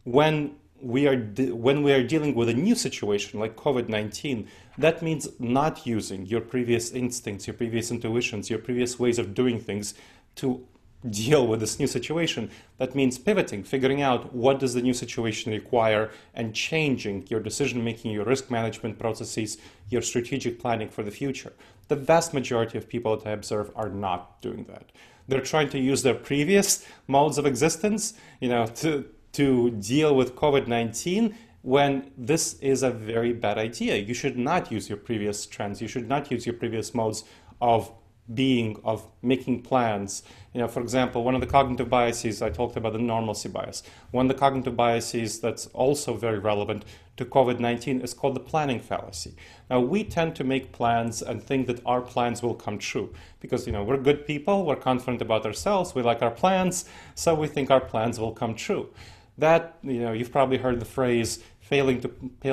When 0.04 0.56
we 0.82 1.08
are 1.08 1.16
de- 1.16 1.52
when 1.52 1.84
we 1.84 1.94
are 1.94 2.04
dealing 2.04 2.36
with 2.36 2.50
a 2.50 2.54
new 2.54 2.76
situation 2.76 3.40
like 3.40 3.56
COVID-19, 3.56 4.48
that 4.78 5.02
means 5.02 5.28
not 5.40 5.86
using 5.86 6.26
your 6.26 6.42
previous 6.42 6.92
instincts, 6.92 7.46
your 7.46 7.56
previous 7.56 7.92
intuitions, 7.92 8.50
your 8.50 8.60
previous 8.60 8.98
ways 9.00 9.20
of 9.20 9.34
doing 9.34 9.60
things 9.60 9.94
to 10.36 10.66
deal 11.10 11.46
with 11.46 11.60
this 11.60 11.80
new 11.80 11.88
situation, 11.88 12.50
that 12.78 12.96
means 12.96 13.18
pivoting, 13.18 13.64
figuring 13.64 14.02
out 14.02 14.34
what 14.34 14.60
does 14.60 14.74
the 14.74 14.82
new 14.82 14.94
situation 14.94 15.52
require 15.52 16.10
and 16.34 16.56
changing 16.56 17.28
your 17.30 17.42
decision 17.42 17.84
making, 17.84 18.12
your 18.12 18.24
risk 18.24 18.50
management 18.50 18.98
processes, 18.98 19.58
your 19.90 20.02
strategic 20.02 20.60
planning 20.60 20.90
for 20.90 21.04
the 21.04 21.12
future. 21.12 21.54
The 21.90 21.98
vast 21.98 22.34
majority 22.34 22.78
of 22.78 22.88
people 22.88 23.18
that 23.18 23.28
I 23.28 23.32
observe 23.32 23.72
are 23.76 23.90
not 23.90 24.42
doing 24.42 24.64
that. 24.70 24.92
They're 25.28 25.42
trying 25.42 25.70
to 25.70 25.80
use 25.80 26.04
their 26.04 26.16
previous 26.16 26.86
modes 27.08 27.38
of 27.38 27.46
existence, 27.46 28.14
you 28.40 28.50
know, 28.50 28.66
to 28.68 29.06
to 29.34 29.72
deal 29.72 30.16
with 30.16 30.36
COVID-19 30.36 31.34
when 31.64 32.12
this 32.18 32.54
is 32.60 32.84
a 32.84 32.92
very 32.92 33.34
bad 33.34 33.58
idea. 33.58 33.98
You 33.98 34.14
should 34.14 34.38
not 34.38 34.72
use 34.72 34.90
your 34.90 34.98
previous 34.98 35.46
trends. 35.46 35.82
You 35.82 35.88
should 35.88 36.08
not 36.08 36.32
use 36.32 36.46
your 36.46 36.56
previous 36.56 36.94
modes 36.94 37.24
of 37.62 37.92
being 38.34 38.80
of 38.84 39.06
making 39.22 39.62
plans. 39.64 40.24
You 40.54 40.62
know, 40.62 40.68
for 40.68 40.82
example, 40.82 41.24
one 41.24 41.36
of 41.36 41.42
the 41.42 41.48
cognitive 41.48 41.90
biases 41.90 42.42
I 42.42 42.50
talked 42.50 42.78
about 42.78 42.94
the 42.94 43.00
normalcy 43.00 43.50
bias. 43.50 43.84
One 44.12 44.28
of 44.28 44.36
the 44.36 44.40
cognitive 44.40 44.76
biases 44.76 45.40
that's 45.40 45.68
also 45.68 46.14
very 46.14 46.40
relevant 46.40 46.86
to 47.18 47.26
COVID-19 47.26 48.04
is 48.04 48.14
called 48.14 48.36
the 48.36 48.40
planning 48.40 48.80
fallacy. 48.80 49.36
Now, 49.70 49.82
we 49.82 50.04
tend 50.04 50.36
to 50.38 50.44
make 50.44 50.72
plans 50.72 51.22
and 51.22 51.44
think 51.44 51.68
that 51.68 51.82
our 51.86 52.02
plans 52.02 52.42
will 52.42 52.56
come 52.56 52.78
true 52.78 53.14
because 53.40 53.68
you 53.68 53.74
know 53.74 53.84
we're 53.84 53.98
good 53.98 54.26
people, 54.26 54.66
we're 54.66 54.76
confident 54.76 55.22
about 55.22 55.46
ourselves, 55.46 55.94
we 55.94 56.02
like 56.02 56.22
our 56.22 56.32
plans, 56.32 56.86
so 57.16 57.36
we 57.36 57.48
think 57.48 57.70
our 57.70 57.82
plans 57.82 58.20
will 58.20 58.32
come 58.32 58.56
true. 58.56 58.90
That 59.38 59.78
you 59.84 60.00
know, 60.00 60.14
you've 60.14 60.32
probably 60.32 60.58
heard 60.58 60.80
the 60.80 60.86
phrase 60.86 61.44
"failing 61.60 62.02
to 62.02 62.10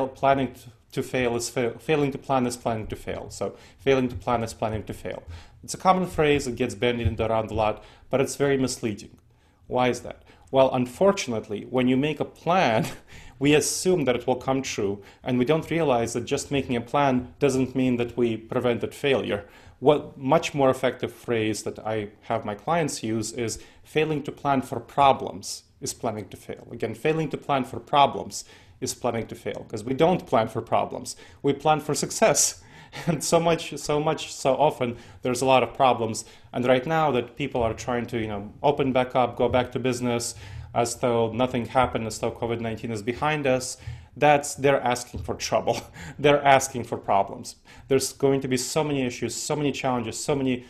planning." 0.09 0.55
To, 0.93 1.05
fail 1.05 1.37
is 1.37 1.49
fail, 1.49 1.79
failing 1.79 2.11
to 2.11 2.19
plan 2.19 2.49
is 2.49 2.57
planning 2.57 2.89
to 2.89 2.97
fail. 2.97 3.31
So 3.31 3.55
failing 3.79 4.09
to 4.09 4.17
plan 4.17 4.43
is 4.43 4.53
planning 4.53 4.83
to 4.83 4.93
fail. 4.93 5.23
It's 5.63 5.75
a 5.75 5.79
common 5.79 6.07
phrase, 6.07 6.47
it 6.47 6.57
gets 6.57 6.75
bandied 6.75 7.21
around 7.21 7.51
a 7.51 7.55
lot, 7.55 7.85
but 8.09 8.21
it's 8.21 8.37
very 8.37 8.57
misleading. 8.57 9.19
Why 9.67 9.89
is 9.89 10.01
that? 10.01 10.23
Well, 10.51 10.71
unfortunately, 10.75 11.67
when 11.71 11.87
you 11.87 11.97
make 11.97 12.19
a 12.19 12.25
plan, 12.25 12.87
we 13.39 13.55
assume 13.55 14.05
that 14.05 14.17
it 14.17 14.27
will 14.27 14.37
come 14.37 14.63
true, 14.63 15.03
and 15.23 15.39
we 15.39 15.45
don't 15.45 15.71
realize 15.71 16.15
that 16.15 16.25
just 16.25 16.51
making 16.51 16.77
a 16.77 16.81
plan 16.81 17.35
doesn't 17.39 17.77
mean 17.77 17.97
that 17.97 18.17
we 18.17 18.37
prevented 18.37 18.95
failure. 18.95 19.47
What 19.79 20.19
much 20.19 20.53
more 20.53 20.71
effective 20.71 21.13
phrase 21.13 21.63
that 21.63 21.79
I 21.79 22.11
have 22.23 22.45
my 22.45 22.55
clients 22.55 23.03
use 23.03 23.33
is 23.33 23.63
failing 23.83 24.23
to 24.25 24.33
plan 24.33 24.63
for 24.63 24.81
problems 24.81 25.63
is 25.81 25.95
planning 25.95 26.29
to 26.29 26.37
fail. 26.37 26.69
Again, 26.71 26.95
failing 26.95 27.31
to 27.31 27.39
plan 27.39 27.65
for 27.65 27.81
problems 27.81 28.45
is 28.81 28.95
planning 28.95 29.27
to 29.29 29.35
fail 29.35 29.65
because 29.67 29.85
we 29.85 29.95
don't 29.95 30.27
plan 30.27 30.49
for 30.49 30.61
problems. 30.61 31.17
We 31.43 31.53
plan 31.53 31.81
for 31.81 31.95
success. 31.95 32.63
and 33.07 33.23
so 33.23 33.39
much 33.39 33.77
so 33.79 34.01
much 34.01 34.33
so 34.33 34.55
often 34.55 34.97
there's 35.23 35.43
a 35.43 35.47
lot 35.47 35.63
of 35.63 35.75
problems. 35.75 36.25
And 36.53 36.65
right 36.65 36.87
now 36.87 37.11
that 37.13 37.37
people 37.37 37.63
are 37.63 37.75
trying 37.75 38.07
to 38.07 38.19
you 38.19 38.29
know 38.29 38.53
open 38.63 38.93
back 38.93 39.15
up 39.15 39.37
go 39.37 39.49
back 39.49 39.73
to 39.73 39.79
business 39.79 40.35
as 40.75 40.97
though 40.97 41.33
nothing 41.33 41.67
happened 41.67 42.07
as 42.07 42.19
though 42.21 42.31
covid-19 42.31 42.93
is 42.93 43.03
behind 43.03 43.45
us 43.45 43.77
that's 44.17 44.55
they're 44.55 44.81
asking 44.81 45.23
for 45.23 45.35
trouble. 45.35 45.81
They're 46.19 46.45
asking 46.45 46.85
for 46.85 46.99
problems. 46.99 47.57
There's 47.89 48.13
going 48.13 48.41
to 48.41 48.49
be 48.49 48.57
so 48.57 48.83
many 48.85 49.03
issues 49.03 49.35
so 49.35 49.57
many 49.57 49.73
challenges 49.73 50.23
so 50.23 50.35
many 50.35 50.67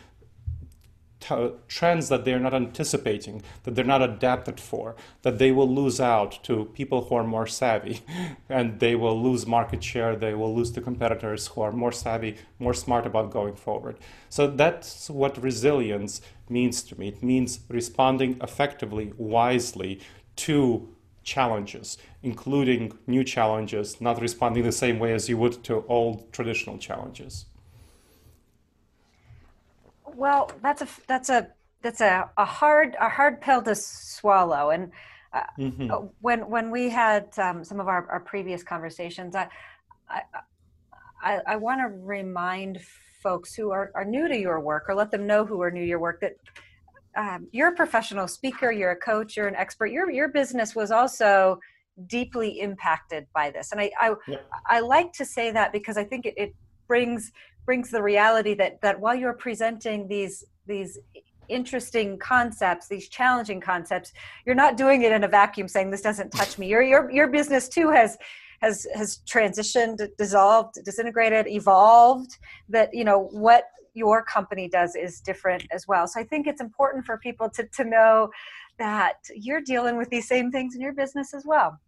t- 1.20 1.52
trends 1.68 2.08
that 2.08 2.24
they're 2.24 2.40
not 2.40 2.54
anticipating, 2.54 3.42
that 3.62 3.74
they're 3.74 3.84
not 3.84 4.02
adapted 4.02 4.58
for, 4.58 4.96
that 5.22 5.38
they 5.38 5.52
will 5.52 5.72
lose 5.72 6.00
out 6.00 6.42
to 6.44 6.64
people 6.74 7.04
who 7.04 7.14
are 7.14 7.24
more 7.24 7.46
savvy, 7.46 8.00
and 8.48 8.80
they 8.80 8.94
will 8.94 9.20
lose 9.22 9.46
market 9.46 9.84
share, 9.84 10.16
they 10.16 10.34
will 10.34 10.54
lose 10.54 10.70
to 10.72 10.80
competitors 10.80 11.48
who 11.48 11.60
are 11.60 11.72
more 11.72 11.92
savvy, 11.92 12.36
more 12.58 12.74
smart 12.74 13.06
about 13.06 13.30
going 13.30 13.54
forward. 13.54 13.98
So 14.28 14.46
that's 14.46 15.08
what 15.10 15.42
resilience 15.42 16.20
means 16.48 16.82
to 16.84 16.98
me. 16.98 17.08
It 17.08 17.22
means 17.22 17.60
responding 17.68 18.38
effectively, 18.42 19.12
wisely 19.16 20.00
to 20.36 20.88
challenges, 21.22 21.98
including 22.22 22.98
new 23.06 23.22
challenges, 23.22 24.00
not 24.00 24.20
responding 24.20 24.64
the 24.64 24.72
same 24.72 24.98
way 24.98 25.12
as 25.12 25.28
you 25.28 25.36
would 25.36 25.62
to 25.64 25.84
old 25.86 26.32
traditional 26.32 26.78
challenges. 26.78 27.46
Well, 30.16 30.50
that's 30.62 30.82
a 30.82 30.88
that's 31.06 31.28
a 31.30 31.48
that's 31.82 32.00
a, 32.00 32.28
a 32.36 32.44
hard 32.44 32.96
a 33.00 33.08
hard 33.08 33.40
pill 33.40 33.62
to 33.62 33.74
swallow. 33.74 34.70
And 34.70 34.92
uh, 35.32 35.42
mm-hmm. 35.58 35.90
Uh, 35.90 36.08
when 36.20 36.48
when 36.50 36.70
we 36.70 36.88
had 36.88 37.28
um, 37.38 37.62
some 37.64 37.80
of 37.80 37.88
our, 37.88 38.08
our 38.10 38.20
previous 38.20 38.62
conversations, 38.62 39.36
I 39.36 39.48
I, 40.08 40.22
I, 41.22 41.40
I 41.46 41.56
want 41.56 41.80
to 41.80 41.88
remind 41.88 42.80
folks 43.22 43.54
who 43.54 43.70
are, 43.70 43.92
are 43.94 44.04
new 44.04 44.28
to 44.28 44.36
your 44.36 44.60
work, 44.60 44.86
or 44.88 44.94
let 44.94 45.10
them 45.10 45.26
know 45.26 45.44
who 45.44 45.60
are 45.62 45.70
new 45.70 45.82
to 45.82 45.86
your 45.86 45.98
work, 45.98 46.20
that 46.20 46.36
um, 47.16 47.46
you're 47.52 47.68
a 47.68 47.74
professional 47.74 48.26
speaker, 48.26 48.72
you're 48.72 48.92
a 48.92 48.96
coach, 48.96 49.36
you're 49.36 49.48
an 49.48 49.56
expert. 49.56 49.88
Your 49.88 50.10
your 50.10 50.28
business 50.28 50.74
was 50.74 50.90
also 50.90 51.60
deeply 52.06 52.60
impacted 52.60 53.26
by 53.34 53.50
this, 53.50 53.72
and 53.72 53.80
I 53.80 53.90
I, 54.00 54.14
yeah. 54.26 54.38
I 54.66 54.80
like 54.80 55.12
to 55.14 55.24
say 55.24 55.50
that 55.52 55.72
because 55.72 55.96
I 55.96 56.04
think 56.04 56.26
it, 56.26 56.34
it 56.36 56.54
brings 56.88 57.30
brings 57.70 57.90
the 57.90 58.02
reality 58.02 58.52
that 58.52 58.80
that 58.80 58.98
while 58.98 59.14
you're 59.14 59.32
presenting 59.32 60.08
these 60.08 60.44
these 60.66 60.98
interesting 61.48 62.18
concepts 62.18 62.88
these 62.88 63.08
challenging 63.08 63.60
concepts 63.60 64.12
you're 64.44 64.56
not 64.56 64.76
doing 64.76 65.02
it 65.02 65.12
in 65.12 65.22
a 65.22 65.28
vacuum 65.28 65.68
saying 65.68 65.88
this 65.88 66.02
doesn't 66.02 66.30
touch 66.30 66.58
me. 66.58 66.66
Your 66.66 66.82
your, 66.82 67.08
your 67.12 67.28
business 67.28 67.68
too 67.68 67.88
has 67.88 68.18
has 68.60 68.88
has 68.92 69.20
transitioned 69.34 69.98
dissolved 70.18 70.74
disintegrated 70.84 71.46
evolved 71.46 72.32
that 72.68 72.88
you 72.92 73.04
know 73.04 73.28
what 73.46 73.62
your 73.94 74.24
company 74.24 74.68
does 74.68 74.96
is 74.96 75.20
different 75.20 75.62
as 75.70 75.86
well. 75.86 76.08
So 76.08 76.18
i 76.18 76.24
think 76.24 76.48
it's 76.48 76.62
important 76.68 77.04
for 77.04 77.18
people 77.18 77.48
to 77.50 77.62
to 77.78 77.84
know 77.84 78.30
that 78.80 79.18
you're 79.46 79.64
dealing 79.74 79.96
with 79.96 80.10
these 80.10 80.26
same 80.26 80.50
things 80.50 80.74
in 80.74 80.80
your 80.80 80.96
business 81.02 81.28
as 81.38 81.44
well. 81.46 81.78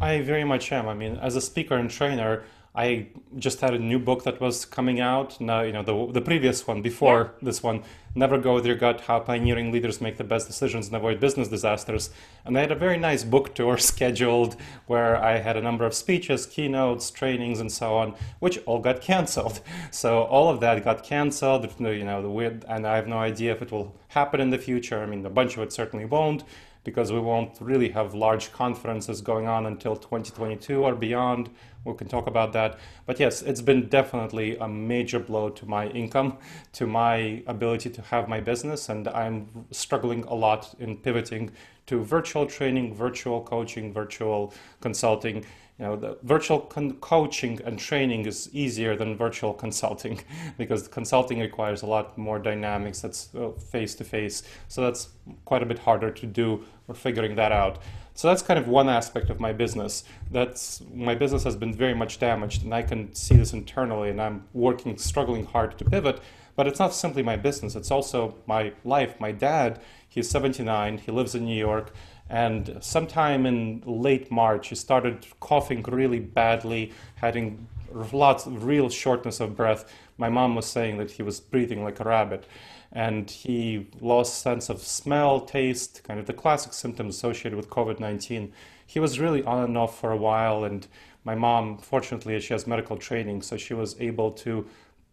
I 0.00 0.22
very 0.22 0.46
much 0.52 0.72
am. 0.72 0.88
I 0.88 0.94
mean 1.02 1.14
as 1.28 1.36
a 1.36 1.44
speaker 1.50 1.76
and 1.76 1.88
trainer 1.88 2.42
I 2.74 3.08
just 3.36 3.60
had 3.60 3.74
a 3.74 3.78
new 3.80 3.98
book 3.98 4.22
that 4.22 4.40
was 4.40 4.64
coming 4.64 5.00
out. 5.00 5.40
Now, 5.40 5.62
you 5.62 5.72
know, 5.72 5.82
the, 5.82 6.12
the 6.12 6.20
previous 6.20 6.68
one 6.68 6.82
before 6.82 7.32
yeah. 7.34 7.46
this 7.46 7.64
one, 7.64 7.82
Never 8.14 8.38
Go 8.38 8.54
With 8.54 8.64
Your 8.64 8.76
Gut 8.76 9.02
How 9.02 9.18
Pioneering 9.18 9.72
Leaders 9.72 10.00
Make 10.00 10.18
the 10.18 10.24
Best 10.24 10.46
Decisions 10.46 10.86
and 10.86 10.94
Avoid 10.94 11.18
Business 11.18 11.48
Disasters. 11.48 12.10
And 12.44 12.56
I 12.56 12.60
had 12.60 12.70
a 12.70 12.76
very 12.76 12.96
nice 12.96 13.24
book 13.24 13.56
tour 13.56 13.76
scheduled 13.78 14.54
where 14.86 15.16
I 15.16 15.38
had 15.38 15.56
a 15.56 15.60
number 15.60 15.84
of 15.84 15.94
speeches, 15.94 16.46
keynotes, 16.46 17.10
trainings, 17.10 17.58
and 17.58 17.72
so 17.72 17.96
on, 17.96 18.14
which 18.38 18.60
all 18.66 18.78
got 18.78 19.00
canceled. 19.00 19.60
So 19.90 20.22
all 20.22 20.48
of 20.48 20.60
that 20.60 20.84
got 20.84 21.02
canceled. 21.02 21.68
You 21.80 22.04
know, 22.04 22.22
the 22.22 22.30
weird, 22.30 22.64
and 22.68 22.86
I 22.86 22.96
have 22.96 23.08
no 23.08 23.18
idea 23.18 23.52
if 23.52 23.62
it 23.62 23.72
will 23.72 23.96
happen 24.08 24.40
in 24.40 24.50
the 24.50 24.58
future. 24.58 25.02
I 25.02 25.06
mean, 25.06 25.26
a 25.26 25.30
bunch 25.30 25.56
of 25.56 25.62
it 25.62 25.72
certainly 25.72 26.04
won't 26.04 26.44
because 26.84 27.12
we 27.12 27.20
won't 27.20 27.58
really 27.60 27.90
have 27.90 28.14
large 28.14 28.52
conferences 28.52 29.20
going 29.20 29.46
on 29.46 29.66
until 29.66 29.96
2022 29.96 30.82
or 30.82 30.94
beyond. 30.94 31.50
We 31.84 31.94
can 31.94 32.08
talk 32.08 32.26
about 32.26 32.52
that. 32.52 32.78
But 33.06 33.18
yes, 33.18 33.42
it's 33.42 33.62
been 33.62 33.88
definitely 33.88 34.56
a 34.58 34.68
major 34.68 35.18
blow 35.18 35.48
to 35.50 35.66
my 35.66 35.88
income, 35.88 36.38
to 36.74 36.86
my 36.86 37.42
ability 37.46 37.90
to 37.90 38.02
have 38.02 38.28
my 38.28 38.40
business, 38.40 38.88
and 38.88 39.08
I'm 39.08 39.66
struggling 39.70 40.24
a 40.24 40.34
lot 40.34 40.74
in 40.78 40.96
pivoting 40.98 41.50
to 41.86 42.04
virtual 42.04 42.46
training, 42.46 42.94
virtual 42.94 43.42
coaching, 43.42 43.92
virtual 43.92 44.52
consulting 44.80 45.44
you 45.80 45.86
know, 45.86 45.96
the 45.96 46.18
virtual 46.24 46.60
con- 46.60 46.92
coaching 47.00 47.58
and 47.64 47.78
training 47.78 48.26
is 48.26 48.50
easier 48.52 48.94
than 48.96 49.16
virtual 49.16 49.54
consulting 49.54 50.20
because 50.58 50.86
consulting 50.86 51.40
requires 51.40 51.80
a 51.80 51.86
lot 51.86 52.18
more 52.18 52.38
dynamics 52.38 53.00
that's 53.00 53.30
face 53.70 53.94
to 53.94 54.04
face. 54.04 54.42
So 54.68 54.82
that's 54.82 55.08
quite 55.46 55.62
a 55.62 55.66
bit 55.66 55.78
harder 55.78 56.10
to 56.10 56.26
do. 56.26 56.66
We're 56.86 56.94
figuring 56.94 57.34
that 57.36 57.50
out. 57.50 57.78
So 58.14 58.28
that's 58.28 58.42
kind 58.42 58.58
of 58.58 58.68
one 58.68 58.88
aspect 58.88 59.30
of 59.30 59.40
my 59.40 59.52
business. 59.52 60.04
That's 60.30 60.82
my 60.92 61.14
business 61.14 61.44
has 61.44 61.56
been 61.56 61.74
very 61.74 61.94
much 61.94 62.18
damaged, 62.18 62.64
and 62.64 62.74
I 62.74 62.82
can 62.82 63.14
see 63.14 63.36
this 63.36 63.52
internally, 63.52 64.10
and 64.10 64.20
I'm 64.20 64.44
working, 64.52 64.96
struggling 64.98 65.46
hard 65.46 65.78
to 65.78 65.84
pivot. 65.84 66.20
But 66.56 66.66
it's 66.66 66.78
not 66.78 66.92
simply 66.92 67.22
my 67.22 67.36
business; 67.36 67.76
it's 67.76 67.90
also 67.90 68.34
my 68.46 68.72
life. 68.84 69.18
My 69.18 69.32
dad, 69.32 69.80
he's 70.08 70.28
79. 70.28 70.98
He 70.98 71.12
lives 71.12 71.34
in 71.34 71.44
New 71.44 71.56
York 71.56 71.92
and 72.30 72.78
sometime 72.80 73.44
in 73.44 73.82
late 73.84 74.30
March, 74.30 74.68
he 74.68 74.76
started 74.76 75.26
coughing 75.40 75.82
really 75.82 76.20
badly, 76.20 76.92
having 77.16 77.66
lots 78.12 78.46
of 78.46 78.64
real 78.64 78.88
shortness 78.88 79.40
of 79.40 79.56
breath. 79.56 79.92
My 80.16 80.28
mom 80.28 80.54
was 80.54 80.66
saying 80.66 80.98
that 80.98 81.10
he 81.10 81.24
was 81.24 81.40
breathing 81.40 81.82
like 81.82 81.98
a 81.98 82.04
rabbit. 82.04 82.46
And 82.92 83.30
he 83.30 83.88
lost 84.00 84.42
sense 84.42 84.68
of 84.68 84.82
smell, 84.82 85.40
taste, 85.40 86.02
kind 86.02 86.18
of 86.18 86.26
the 86.26 86.32
classic 86.32 86.72
symptoms 86.72 87.16
associated 87.16 87.56
with 87.56 87.70
COVID-19. 87.70 88.50
He 88.84 88.98
was 88.98 89.20
really 89.20 89.44
on 89.44 89.62
and 89.62 89.78
off 89.78 90.00
for 90.00 90.10
a 90.10 90.16
while. 90.16 90.64
And 90.64 90.86
my 91.24 91.34
mom, 91.34 91.78
fortunately, 91.78 92.38
she 92.40 92.52
has 92.52 92.66
medical 92.66 92.96
training, 92.96 93.42
so 93.42 93.56
she 93.56 93.74
was 93.74 94.00
able 94.00 94.32
to 94.32 94.66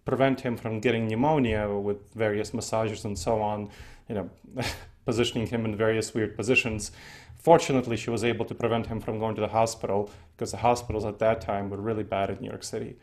prevent 0.06 0.42
him 0.42 0.58
from 0.58 0.80
getting 0.80 1.08
pneumonia 1.08 1.70
with 1.70 1.98
various 2.14 2.54
massages 2.54 3.06
and 3.06 3.18
so 3.18 3.42
on. 3.42 3.70
You 4.10 4.16
know, 4.16 4.30
positioning 5.08 5.48
him 5.48 5.64
in 5.64 5.76
various 5.76 6.14
weird 6.14 6.36
positions. 6.36 6.92
Fortunately, 7.38 7.96
she 7.96 8.10
was 8.10 8.26
able 8.26 8.44
to 8.46 8.54
prevent 8.54 8.88
him 8.88 9.00
from 9.00 9.20
going 9.20 9.36
to 9.36 9.42
the 9.42 9.48
hospital 9.48 10.10
because 10.36 10.52
the 10.52 10.58
hospitals 10.58 11.06
at 11.06 11.20
that 11.20 11.40
time 11.40 11.70
were 11.70 11.78
really 11.78 12.04
bad 12.04 12.30
in 12.30 12.40
New 12.42 12.50
York 12.50 12.64
City. 12.64 12.98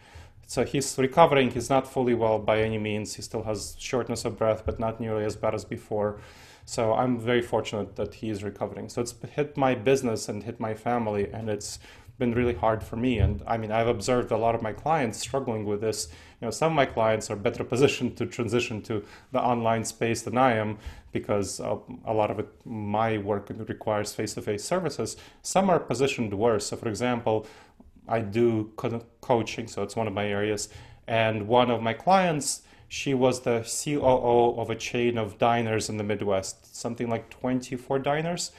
So 0.46 0.64
he's 0.64 0.96
recovering. 0.98 1.50
He's 1.50 1.70
not 1.70 1.90
fully 1.90 2.14
well 2.14 2.38
by 2.38 2.60
any 2.60 2.78
means. 2.78 3.14
He 3.14 3.22
still 3.22 3.42
has 3.44 3.76
shortness 3.78 4.24
of 4.24 4.38
breath, 4.38 4.64
but 4.64 4.78
not 4.78 5.00
nearly 5.00 5.24
as 5.24 5.36
bad 5.36 5.54
as 5.54 5.64
before. 5.64 6.20
So 6.64 6.94
I'm 6.94 7.18
very 7.18 7.42
fortunate 7.42 7.96
that 7.96 8.14
he 8.14 8.30
is 8.30 8.42
recovering. 8.42 8.88
So 8.88 9.02
it's 9.02 9.14
hit 9.32 9.56
my 9.56 9.74
business 9.74 10.28
and 10.28 10.42
hit 10.42 10.58
my 10.60 10.74
family, 10.74 11.30
and 11.30 11.50
it's 11.50 11.78
been 12.18 12.32
really 12.32 12.54
hard 12.54 12.82
for 12.82 12.96
me. 12.96 13.18
And 13.18 13.42
I 13.46 13.56
mean, 13.56 13.72
I've 13.72 13.88
observed 13.88 14.30
a 14.30 14.36
lot 14.36 14.54
of 14.54 14.62
my 14.62 14.72
clients 14.72 15.18
struggling 15.18 15.64
with 15.64 15.80
this. 15.80 16.08
You 16.40 16.46
know, 16.46 16.50
some 16.50 16.72
of 16.72 16.76
my 16.76 16.86
clients 16.86 17.30
are 17.30 17.36
better 17.36 17.64
positioned 17.64 18.16
to 18.18 18.26
transition 18.26 18.82
to 18.82 19.04
the 19.32 19.40
online 19.40 19.84
space 19.84 20.22
than 20.22 20.38
I 20.38 20.54
am 20.54 20.78
because 21.12 21.60
uh, 21.60 21.76
a 22.04 22.12
lot 22.12 22.30
of 22.30 22.38
it, 22.38 22.48
my 22.64 23.18
work 23.18 23.50
requires 23.68 24.14
face-to-face 24.14 24.64
services. 24.64 25.16
Some 25.42 25.70
are 25.70 25.80
positioned 25.80 26.34
worse. 26.34 26.66
So, 26.66 26.76
for 26.76 26.88
example, 26.88 27.46
I 28.08 28.20
do 28.20 28.72
co- 28.76 29.04
coaching, 29.20 29.66
so 29.66 29.82
it's 29.82 29.96
one 29.96 30.06
of 30.06 30.12
my 30.12 30.26
areas. 30.26 30.68
And 31.06 31.48
one 31.48 31.70
of 31.70 31.82
my 31.82 31.92
clients, 31.92 32.62
she 32.88 33.14
was 33.14 33.40
the 33.40 33.60
COO 33.60 34.60
of 34.60 34.70
a 34.70 34.74
chain 34.74 35.18
of 35.18 35.38
diners 35.38 35.88
in 35.88 35.96
the 35.96 36.04
Midwest, 36.04 36.76
something 36.76 37.08
like 37.08 37.30
24 37.30 37.98
diners. 37.98 38.52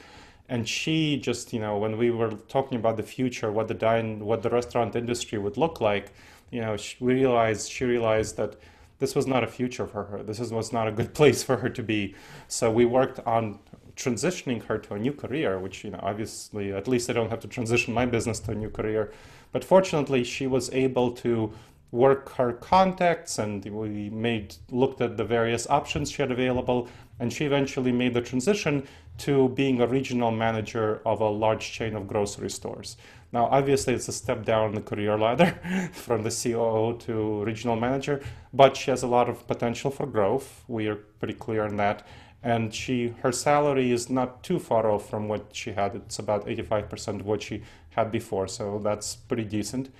And 0.48 0.68
she 0.68 1.16
just 1.16 1.52
you 1.52 1.58
know 1.58 1.76
when 1.76 1.98
we 1.98 2.10
were 2.10 2.30
talking 2.30 2.78
about 2.78 2.96
the 2.96 3.02
future 3.02 3.50
what 3.50 3.66
the 3.66 3.74
dine 3.74 4.24
what 4.24 4.42
the 4.44 4.50
restaurant 4.50 4.94
industry 4.94 5.38
would 5.38 5.56
look 5.56 5.80
like 5.80 6.12
you 6.52 6.60
know 6.60 6.76
she 6.76 6.94
realized 7.00 7.68
she 7.68 7.84
realized 7.84 8.36
that 8.36 8.54
this 8.98 9.14
was 9.14 9.26
not 9.26 9.44
a 9.44 9.46
future 9.46 9.86
for 9.86 10.04
her. 10.04 10.22
This 10.22 10.40
is, 10.40 10.52
was 10.52 10.72
not 10.72 10.88
a 10.88 10.92
good 10.92 11.14
place 11.20 11.42
for 11.42 11.58
her 11.58 11.68
to 11.68 11.82
be. 11.82 12.14
So 12.48 12.70
we 12.70 12.84
worked 12.84 13.20
on 13.26 13.58
transitioning 13.96 14.62
her 14.64 14.78
to 14.78 14.94
a 14.94 14.98
new 14.98 15.12
career 15.12 15.58
which 15.58 15.82
you 15.84 15.90
know 15.90 16.00
obviously 16.02 16.72
at 16.72 16.86
least 16.86 17.08
i 17.08 17.12
don't 17.12 17.30
have 17.30 17.40
to 17.40 17.48
transition 17.48 17.94
my 17.94 18.06
business 18.06 18.38
to 18.38 18.52
a 18.52 18.54
new 18.54 18.70
career 18.70 19.12
but 19.52 19.64
fortunately 19.64 20.22
she 20.22 20.46
was 20.46 20.70
able 20.72 21.10
to 21.10 21.52
work 21.92 22.34
her 22.34 22.52
contacts 22.52 23.38
and 23.38 23.64
we 23.64 24.10
made 24.10 24.54
looked 24.70 25.00
at 25.00 25.16
the 25.16 25.24
various 25.24 25.68
options 25.70 26.10
she 26.10 26.20
had 26.20 26.30
available 26.30 26.88
and 27.18 27.32
she 27.32 27.44
eventually 27.44 27.92
made 27.92 28.12
the 28.12 28.20
transition 28.20 28.86
to 29.18 29.48
being 29.50 29.80
a 29.80 29.86
regional 29.86 30.30
manager 30.30 31.00
of 31.06 31.20
a 31.20 31.28
large 31.28 31.72
chain 31.72 31.94
of 31.94 32.06
grocery 32.06 32.50
stores. 32.50 32.96
Now, 33.32 33.46
obviously, 33.46 33.94
it's 33.94 34.08
a 34.08 34.12
step 34.12 34.44
down 34.44 34.74
the 34.74 34.80
career 34.80 35.18
ladder 35.18 35.90
from 35.92 36.22
the 36.22 36.30
COO 36.30 36.98
to 37.06 37.44
regional 37.44 37.76
manager, 37.76 38.22
but 38.52 38.76
she 38.76 38.90
has 38.90 39.02
a 39.02 39.06
lot 39.06 39.28
of 39.28 39.46
potential 39.46 39.90
for 39.90 40.06
growth. 40.06 40.64
We 40.68 40.86
are 40.88 40.96
pretty 40.96 41.34
clear 41.34 41.64
on 41.64 41.76
that. 41.76 42.06
And 42.42 42.72
she, 42.72 43.14
her 43.22 43.32
salary 43.32 43.90
is 43.90 44.08
not 44.08 44.42
too 44.42 44.58
far 44.58 44.90
off 44.90 45.08
from 45.08 45.28
what 45.28 45.46
she 45.52 45.72
had. 45.72 45.96
It's 45.96 46.18
about 46.18 46.46
85% 46.46 47.20
of 47.20 47.26
what 47.26 47.42
she 47.42 47.62
had 47.90 48.12
before, 48.12 48.46
so 48.46 48.80
that's 48.82 49.16
pretty 49.16 49.44
decent. 49.44 49.90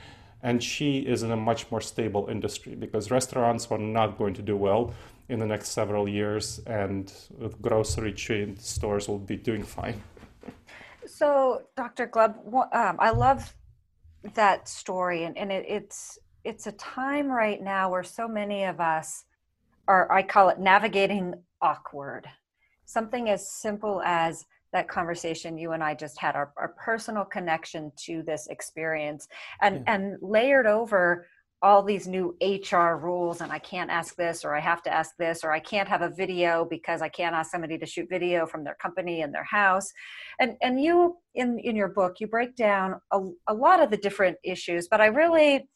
And 0.43 0.63
she 0.63 0.99
is 0.99 1.23
in 1.23 1.33
a 1.33 1.37
much 1.37 1.71
more 1.71 1.81
stable 1.81 2.29
industry 2.31 2.75
because 2.75 3.11
restaurants 3.11 3.69
were 3.69 3.79
not 3.79 4.17
going 4.19 4.35
to 4.35 4.43
do 4.43 4.57
well 4.57 4.95
in 5.29 5.41
the 5.41 5.47
next 5.47 5.71
several 5.71 6.09
years, 6.09 6.61
and 6.67 7.13
grocery 7.61 8.13
chain 8.13 8.57
stores 8.59 9.09
will 9.09 9.19
be 9.19 9.37
doing 9.37 9.63
fine. 9.63 10.03
So, 11.09 11.63
Dr. 11.77 12.09
Gleb, 12.09 12.35
um, 12.75 12.97
I 12.99 13.11
love 13.11 13.55
that 14.35 14.69
story, 14.69 15.23
and, 15.23 15.39
and 15.39 15.53
it, 15.53 15.65
it's 15.69 16.19
it's 16.47 16.69
a 16.69 16.73
time 16.73 17.29
right 17.29 17.61
now 17.61 17.91
where 17.91 18.05
so 18.05 18.29
many 18.29 18.65
of 18.65 18.81
us 18.81 19.25
are, 19.89 20.11
I 20.13 20.23
call 20.23 20.49
it 20.49 20.61
navigating 20.61 21.35
awkward. 21.63 22.27
Something 22.85 23.29
as 23.29 23.51
simple 23.51 24.03
as 24.05 24.45
that 24.73 24.89
conversation 24.89 25.59
you 25.59 25.73
and 25.73 25.83
I 25.83 25.95
just 25.95 26.19
had, 26.21 26.37
our, 26.37 26.53
our 26.57 26.75
personal 26.83 27.25
connection 27.25 27.93
to 28.05 28.23
this 28.23 28.47
experience, 28.49 29.27
and 29.63 29.77
yeah. 29.77 29.95
and 29.95 30.17
layered 30.21 30.67
over 30.67 31.27
all 31.63 31.83
these 31.83 32.07
new 32.07 32.37
HR 32.43 32.97
rules 32.97 33.41
and 33.41 33.51
I 33.51 33.59
can't 33.59 33.91
ask 33.91 34.15
this 34.15 34.45
or 34.45 34.55
I 34.55 34.61
have 34.61 34.83
to 34.83 34.93
ask 34.93 35.17
this 35.19 35.43
or 35.43 35.53
I 35.53 35.59
can't 35.59 35.89
have 35.89 36.03
a 36.03 36.11
video 36.11 36.67
because 36.69 37.01
I 37.01 37.09
can't 37.09 37.35
ask 37.35 37.51
somebody 37.51 37.79
to 37.79 37.87
shoot 37.87 38.09
video 38.11 38.47
from 38.47 38.63
their 38.63 38.77
company 38.81 39.23
in 39.23 39.33
their 39.33 39.45
house. 39.45 39.91
And 40.39 40.57
and 40.63 40.81
you 40.81 41.17
in 41.35 41.59
in 41.59 41.75
your 41.75 41.89
book 41.89 42.17
you 42.21 42.27
break 42.27 42.57
down 42.57 43.01
a, 43.11 43.21
a 43.49 43.55
lot 43.55 43.83
of 43.83 43.91
the 43.91 43.97
different 43.97 44.37
issues, 44.45 44.87
but 44.89 45.01
I 45.01 45.07
really 45.07 45.67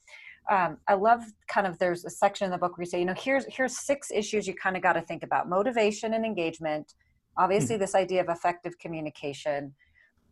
um, 0.48 0.78
I 0.88 0.94
love 0.94 1.22
kind 1.48 1.66
of 1.66 1.78
there's 1.78 2.04
a 2.04 2.10
section 2.10 2.46
in 2.46 2.50
the 2.50 2.58
book 2.58 2.76
where 2.76 2.84
you 2.84 2.90
say, 2.90 2.98
you 2.98 3.04
know, 3.04 3.14
here's 3.16 3.44
here's 3.46 3.78
six 3.78 4.10
issues 4.10 4.46
you 4.46 4.54
kind 4.54 4.76
of 4.76 4.82
got 4.82 4.94
to 4.94 5.00
think 5.02 5.22
about: 5.22 5.48
motivation 5.48 6.14
and 6.14 6.24
engagement, 6.24 6.94
obviously 7.36 7.74
mm-hmm. 7.74 7.82
this 7.82 7.94
idea 7.94 8.20
of 8.20 8.28
effective 8.28 8.78
communication, 8.78 9.74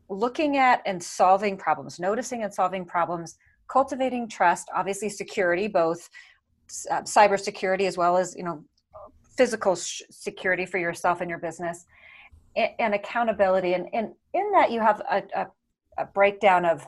looking 0.08 0.56
at 0.56 0.82
and 0.86 1.02
solving 1.02 1.56
problems, 1.56 2.00
noticing 2.00 2.42
and 2.42 2.52
solving 2.52 2.84
problems, 2.84 3.36
cultivating 3.68 4.28
trust, 4.28 4.68
obviously 4.74 5.08
security, 5.08 5.68
both 5.68 6.08
uh, 6.90 7.02
cybersecurity 7.02 7.86
as 7.86 7.96
well 7.96 8.16
as 8.16 8.34
you 8.36 8.44
know 8.44 8.64
physical 9.36 9.76
sh- 9.76 10.02
security 10.10 10.66
for 10.66 10.78
yourself 10.78 11.20
and 11.20 11.30
your 11.30 11.38
business, 11.38 11.86
and, 12.56 12.70
and 12.78 12.94
accountability. 12.94 13.74
And, 13.74 13.88
and, 13.92 14.12
in 14.34 14.52
that, 14.52 14.70
you 14.70 14.80
have 14.80 15.00
a, 15.10 15.22
a, 15.34 15.46
a 15.98 16.04
breakdown 16.06 16.64
of 16.64 16.86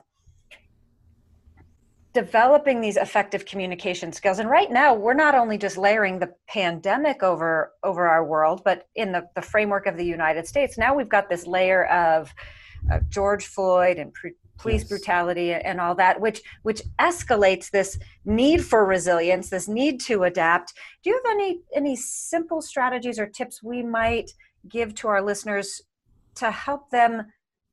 developing 2.13 2.81
these 2.81 2.97
effective 2.97 3.45
communication 3.45 4.13
skills 4.13 4.41
and 4.41 4.51
right 4.51 4.71
now 4.71 4.95
we're 4.95 5.15
not 5.15 5.35
only 5.35 5.57
just 5.57 5.77
layering 5.77 6.19
the 6.19 6.33
pandemic 6.49 7.23
over 7.23 7.73
over 7.85 8.09
our 8.09 8.25
world 8.25 8.63
but 8.65 8.89
in 8.97 9.13
the, 9.13 9.25
the 9.37 9.43
framework 9.43 9.87
of 9.87 9.97
the 9.97 10.05
united 10.05 10.47
states 10.47 10.77
now 10.77 10.95
we've 10.95 11.09
got 11.09 11.29
this 11.29 11.47
layer 11.47 11.87
of 11.87 12.33
uh, 12.93 12.99
george 13.09 13.47
floyd 13.47 13.97
and 13.99 14.13
pre- 14.13 14.33
police 14.59 14.83
yes. 14.83 14.89
brutality 14.89 15.53
and 15.53 15.81
all 15.81 15.95
that 15.95 16.21
which 16.21 16.43
which 16.63 16.83
escalates 16.99 17.71
this 17.71 17.99
need 18.25 18.65
for 18.65 18.85
resilience 18.85 19.49
this 19.49 19.69
need 19.69 20.01
to 20.01 20.25
adapt 20.25 20.75
do 21.05 21.11
you 21.11 21.21
have 21.25 21.33
any 21.33 21.61
any 21.75 21.95
simple 21.95 22.61
strategies 22.61 23.19
or 23.19 23.27
tips 23.27 23.63
we 23.63 23.83
might 23.83 24.33
give 24.69 24.95
to 24.95 25.07
our 25.07 25.23
listeners 25.23 25.81
to 26.35 26.51
help 26.51 26.91
them 26.91 27.25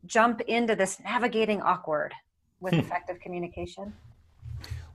jump 0.06 0.42
into 0.42 0.76
this 0.76 1.00
navigating 1.04 1.62
awkward 1.62 2.14
with 2.60 2.74
hmm. 2.74 2.80
effective 2.80 3.20
communication 3.20 3.94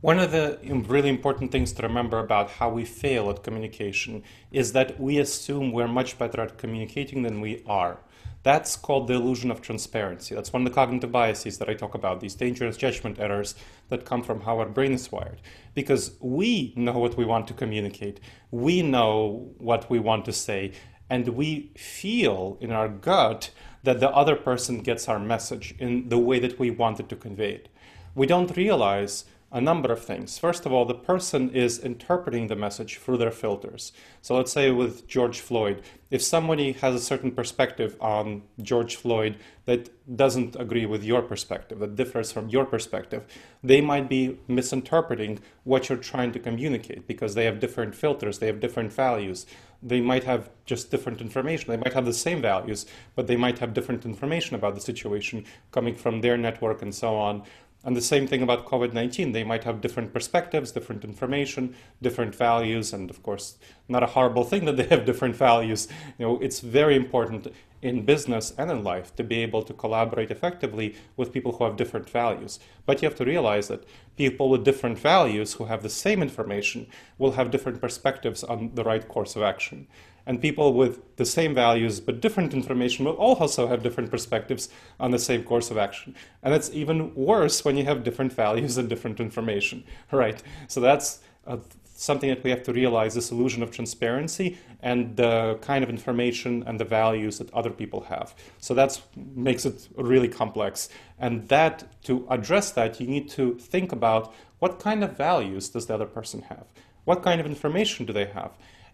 one 0.02 0.18
of 0.18 0.32
the 0.32 0.58
really 0.88 1.08
important 1.08 1.52
things 1.52 1.72
to 1.72 1.82
remember 1.82 2.18
about 2.18 2.50
how 2.50 2.68
we 2.68 2.84
fail 2.84 3.30
at 3.30 3.44
communication 3.44 4.24
is 4.50 4.72
that 4.72 5.00
we 5.00 5.16
assume 5.18 5.70
we're 5.70 5.86
much 5.86 6.18
better 6.18 6.40
at 6.40 6.58
communicating 6.58 7.22
than 7.22 7.40
we 7.40 7.62
are. 7.66 7.98
That's 8.42 8.74
called 8.74 9.06
the 9.06 9.14
illusion 9.14 9.52
of 9.52 9.60
transparency. 9.60 10.34
That's 10.34 10.52
one 10.52 10.62
of 10.62 10.68
the 10.68 10.74
cognitive 10.74 11.12
biases 11.12 11.58
that 11.58 11.68
I 11.68 11.74
talk 11.74 11.94
about, 11.94 12.18
these 12.18 12.34
dangerous 12.34 12.76
judgment 12.76 13.20
errors 13.20 13.54
that 13.90 14.04
come 14.04 14.24
from 14.24 14.40
how 14.40 14.58
our 14.58 14.68
brain 14.68 14.92
is 14.92 15.12
wired. 15.12 15.40
Because 15.72 16.16
we 16.18 16.74
know 16.74 16.98
what 16.98 17.16
we 17.16 17.24
want 17.24 17.46
to 17.46 17.54
communicate, 17.54 18.18
we 18.50 18.82
know 18.82 19.52
what 19.58 19.88
we 19.88 20.00
want 20.00 20.24
to 20.24 20.32
say, 20.32 20.72
and 21.08 21.28
we 21.28 21.70
feel 21.76 22.58
in 22.60 22.72
our 22.72 22.88
gut 22.88 23.50
that 23.84 24.00
the 24.00 24.10
other 24.10 24.34
person 24.34 24.80
gets 24.80 25.08
our 25.08 25.20
message 25.20 25.76
in 25.78 26.08
the 26.08 26.18
way 26.18 26.40
that 26.40 26.58
we 26.58 26.72
wanted 26.72 27.08
to 27.08 27.14
convey 27.14 27.52
it. 27.52 27.68
We 28.16 28.26
don't 28.26 28.56
realize 28.56 29.26
a 29.52 29.60
number 29.60 29.92
of 29.92 30.02
things. 30.02 30.38
First 30.38 30.64
of 30.64 30.72
all, 30.72 30.86
the 30.86 30.94
person 30.94 31.50
is 31.50 31.78
interpreting 31.78 32.46
the 32.46 32.56
message 32.56 32.96
through 32.96 33.18
their 33.18 33.30
filters. 33.30 33.92
So 34.22 34.34
let's 34.34 34.50
say 34.50 34.70
with 34.70 35.06
George 35.06 35.40
Floyd, 35.40 35.82
if 36.10 36.22
somebody 36.22 36.72
has 36.72 36.94
a 36.94 37.00
certain 37.00 37.30
perspective 37.30 37.94
on 38.00 38.42
George 38.62 38.96
Floyd 38.96 39.36
that 39.66 39.90
doesn't 40.16 40.56
agree 40.56 40.86
with 40.86 41.04
your 41.04 41.20
perspective, 41.20 41.80
that 41.80 41.96
differs 41.96 42.32
from 42.32 42.48
your 42.48 42.64
perspective, 42.64 43.24
they 43.62 43.82
might 43.82 44.08
be 44.08 44.38
misinterpreting 44.48 45.38
what 45.64 45.88
you're 45.88 45.98
trying 45.98 46.32
to 46.32 46.38
communicate 46.38 47.06
because 47.06 47.34
they 47.34 47.44
have 47.44 47.60
different 47.60 47.94
filters, 47.94 48.38
they 48.38 48.46
have 48.46 48.60
different 48.60 48.92
values. 48.92 49.44
They 49.84 50.00
might 50.00 50.22
have 50.24 50.48
just 50.64 50.92
different 50.92 51.20
information. 51.20 51.68
They 51.68 51.76
might 51.76 51.92
have 51.92 52.04
the 52.04 52.12
same 52.12 52.40
values, 52.40 52.86
but 53.16 53.26
they 53.26 53.36
might 53.36 53.58
have 53.58 53.74
different 53.74 54.04
information 54.04 54.54
about 54.54 54.76
the 54.76 54.80
situation 54.80 55.44
coming 55.72 55.96
from 55.96 56.20
their 56.20 56.36
network 56.36 56.82
and 56.82 56.94
so 56.94 57.16
on. 57.16 57.42
And 57.84 57.96
the 57.96 58.00
same 58.00 58.28
thing 58.28 58.42
about 58.42 58.66
COVID 58.66 58.92
19. 58.92 59.32
They 59.32 59.42
might 59.42 59.64
have 59.64 59.80
different 59.80 60.12
perspectives, 60.12 60.70
different 60.70 61.04
information, 61.04 61.74
different 62.00 62.34
values, 62.34 62.92
and 62.92 63.10
of 63.10 63.22
course, 63.22 63.56
not 63.88 64.04
a 64.04 64.14
horrible 64.14 64.44
thing 64.44 64.64
that 64.66 64.76
they 64.76 64.84
have 64.84 65.04
different 65.04 65.34
values. 65.34 65.88
You 66.18 66.26
know, 66.26 66.38
it's 66.40 66.60
very 66.60 66.94
important 66.94 67.48
in 67.82 68.04
business 68.04 68.54
and 68.56 68.70
in 68.70 68.84
life 68.84 69.14
to 69.16 69.24
be 69.24 69.42
able 69.42 69.62
to 69.64 69.74
collaborate 69.74 70.30
effectively 70.30 70.94
with 71.16 71.32
people 71.32 71.52
who 71.52 71.64
have 71.64 71.76
different 71.76 72.08
values. 72.08 72.60
But 72.86 73.02
you 73.02 73.08
have 73.08 73.18
to 73.18 73.24
realize 73.24 73.66
that 73.68 73.84
people 74.16 74.48
with 74.48 74.64
different 74.64 74.98
values 74.98 75.54
who 75.54 75.64
have 75.64 75.82
the 75.82 75.90
same 75.90 76.22
information 76.22 76.86
will 77.18 77.32
have 77.32 77.50
different 77.50 77.80
perspectives 77.80 78.44
on 78.44 78.70
the 78.74 78.84
right 78.84 79.06
course 79.08 79.34
of 79.34 79.42
action. 79.42 79.88
And 80.26 80.40
people 80.40 80.74
with 80.74 81.16
the 81.16 81.24
same 81.24 81.54
values 81.54 82.00
but 82.00 82.20
different 82.20 82.54
information 82.54 83.04
will 83.04 83.12
also 83.14 83.66
have 83.66 83.82
different 83.82 84.10
perspectives 84.10 84.68
on 85.00 85.10
the 85.10 85.18
same 85.18 85.42
course 85.42 85.70
of 85.70 85.78
action. 85.78 86.14
And 86.42 86.54
it's 86.54 86.70
even 86.72 87.14
worse 87.14 87.64
when 87.64 87.76
you 87.76 87.84
have 87.84 88.04
different 88.04 88.32
values 88.32 88.78
and 88.78 88.88
different 88.88 89.20
information, 89.20 89.84
right? 90.12 90.42
So 90.68 90.80
that's 90.80 91.20
a 91.46 91.58
something 92.02 92.30
that 92.30 92.42
we 92.42 92.50
have 92.50 92.62
to 92.64 92.72
realize 92.72 93.14
this 93.14 93.30
illusion 93.30 93.62
of 93.62 93.70
transparency 93.70 94.58
and 94.80 95.16
the 95.16 95.56
kind 95.62 95.84
of 95.84 95.90
information 95.90 96.64
and 96.66 96.80
the 96.80 96.84
values 96.84 97.38
that 97.38 97.52
other 97.54 97.70
people 97.70 98.00
have. 98.02 98.34
So 98.58 98.74
that 98.74 99.00
makes 99.16 99.64
it 99.64 99.88
really 99.96 100.28
complex. 100.28 100.88
And 101.18 101.48
that 101.48 102.02
to 102.04 102.26
address 102.28 102.72
that, 102.72 103.00
you 103.00 103.06
need 103.06 103.28
to 103.30 103.54
think 103.54 103.92
about 103.92 104.34
what 104.58 104.80
kind 104.80 105.04
of 105.04 105.16
values 105.16 105.68
does 105.68 105.86
the 105.86 105.94
other 105.94 106.06
person 106.06 106.42
have? 106.42 106.66
What 107.04 107.22
kind 107.22 107.40
of 107.40 107.46
information 107.46 108.06
do 108.06 108.12
they 108.12 108.26
have? 108.26 108.52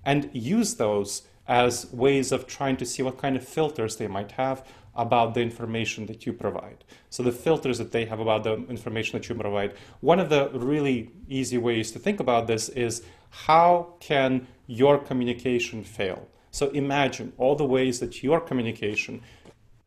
And 0.09 0.31
use 0.33 0.77
those 0.77 1.11
as 1.47 1.93
ways 1.93 2.33
of 2.33 2.47
trying 2.47 2.79
to 2.79 2.87
see 2.87 3.03
what 3.03 3.19
kind 3.19 3.37
of 3.37 3.47
filters 3.47 3.97
they 3.97 4.09
might 4.09 4.33
have 4.33 4.67
about 4.95 5.35
the 5.35 5.43
information 5.43 6.07
that 6.07 6.25
you 6.25 6.33
provide. 6.33 6.83
So 7.11 7.23
the 7.23 7.31
filters 7.47 7.77
that 7.77 7.93
they 7.93 8.07
have 8.07 8.19
about 8.19 8.43
the 8.43 8.55
information 8.77 9.19
that 9.19 9.29
you 9.29 9.35
provide. 9.35 9.75
One 10.01 10.19
of 10.19 10.31
the 10.31 10.49
really 10.55 11.11
easy 11.29 11.59
ways 11.59 11.93
to 11.93 11.99
think 11.99 12.21
about 12.21 12.47
this 12.47 12.71
is 12.71 13.03
how 13.49 13.95
can 14.01 14.47
your 14.67 14.97
communication 14.97 15.85
fail? 15.85 16.27
So 16.53 16.71
imagine 16.71 17.35
all 17.37 17.55
the 17.55 17.67
ways 17.67 18.01
that 18.01 18.23
your 18.23 18.41
communication 18.41 19.21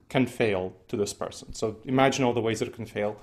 can 0.08 0.28
fail 0.28 0.74
to 0.90 0.98
this 0.98 1.14
person. 1.14 1.54
So 1.54 1.78
imagine 1.86 2.24
all 2.26 2.34
the 2.34 2.42
ways 2.42 2.60
that 2.60 2.68
it 2.68 2.76
can 2.76 2.86
fail 2.86 3.18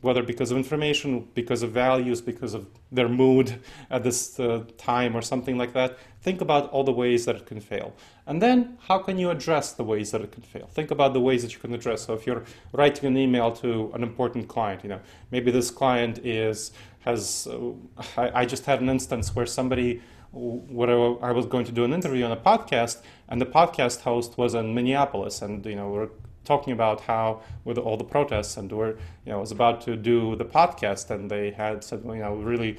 whether 0.00 0.22
because 0.22 0.50
of 0.50 0.56
information, 0.56 1.28
because 1.34 1.62
of 1.62 1.70
values, 1.70 2.20
because 2.20 2.54
of 2.54 2.66
their 2.90 3.08
mood 3.08 3.58
at 3.90 4.02
this 4.04 4.38
uh, 4.38 4.64
time, 4.76 5.16
or 5.16 5.22
something 5.22 5.56
like 5.56 5.72
that. 5.72 5.98
Think 6.20 6.40
about 6.40 6.70
all 6.70 6.84
the 6.84 6.92
ways 6.92 7.24
that 7.24 7.36
it 7.36 7.46
can 7.46 7.60
fail. 7.60 7.94
And 8.26 8.40
then, 8.40 8.78
how 8.88 8.98
can 8.98 9.18
you 9.18 9.30
address 9.30 9.72
the 9.72 9.84
ways 9.84 10.10
that 10.10 10.20
it 10.20 10.30
can 10.30 10.42
fail? 10.42 10.66
Think 10.66 10.90
about 10.90 11.14
the 11.14 11.20
ways 11.20 11.42
that 11.42 11.52
you 11.54 11.58
can 11.58 11.74
address. 11.74 12.02
So, 12.02 12.14
if 12.14 12.26
you're 12.26 12.44
writing 12.72 13.06
an 13.06 13.16
email 13.16 13.50
to 13.56 13.90
an 13.94 14.02
important 14.02 14.48
client, 14.48 14.82
you 14.84 14.90
know, 14.90 15.00
maybe 15.30 15.50
this 15.50 15.70
client 15.70 16.18
is 16.24 16.72
has. 17.00 17.48
Uh, 17.50 17.72
I, 18.16 18.42
I 18.42 18.46
just 18.46 18.66
had 18.66 18.80
an 18.80 18.88
instance 18.88 19.34
where 19.34 19.46
somebody 19.46 20.00
what 20.32 20.88
I 20.88 21.30
was 21.32 21.44
going 21.44 21.66
to 21.66 21.72
do 21.72 21.84
an 21.84 21.92
interview 21.92 22.24
on 22.24 22.32
a 22.32 22.36
podcast, 22.36 23.02
and 23.28 23.40
the 23.40 23.46
podcast 23.46 24.00
host 24.00 24.38
was 24.38 24.54
in 24.54 24.74
Minneapolis, 24.74 25.42
and 25.42 25.64
you 25.66 25.76
know 25.76 25.90
we're 25.90 26.08
talking 26.44 26.72
about 26.72 27.02
how 27.02 27.40
with 27.64 27.78
all 27.78 27.96
the 27.96 28.04
protests 28.04 28.56
and 28.56 28.70
we're 28.72 28.90
you 29.24 29.32
know 29.32 29.40
was 29.40 29.52
about 29.52 29.80
to 29.80 29.96
do 29.96 30.34
the 30.36 30.44
podcast 30.44 31.10
and 31.10 31.30
they 31.30 31.50
had 31.50 31.84
said 31.84 32.02
you 32.04 32.16
know 32.16 32.34
really 32.34 32.76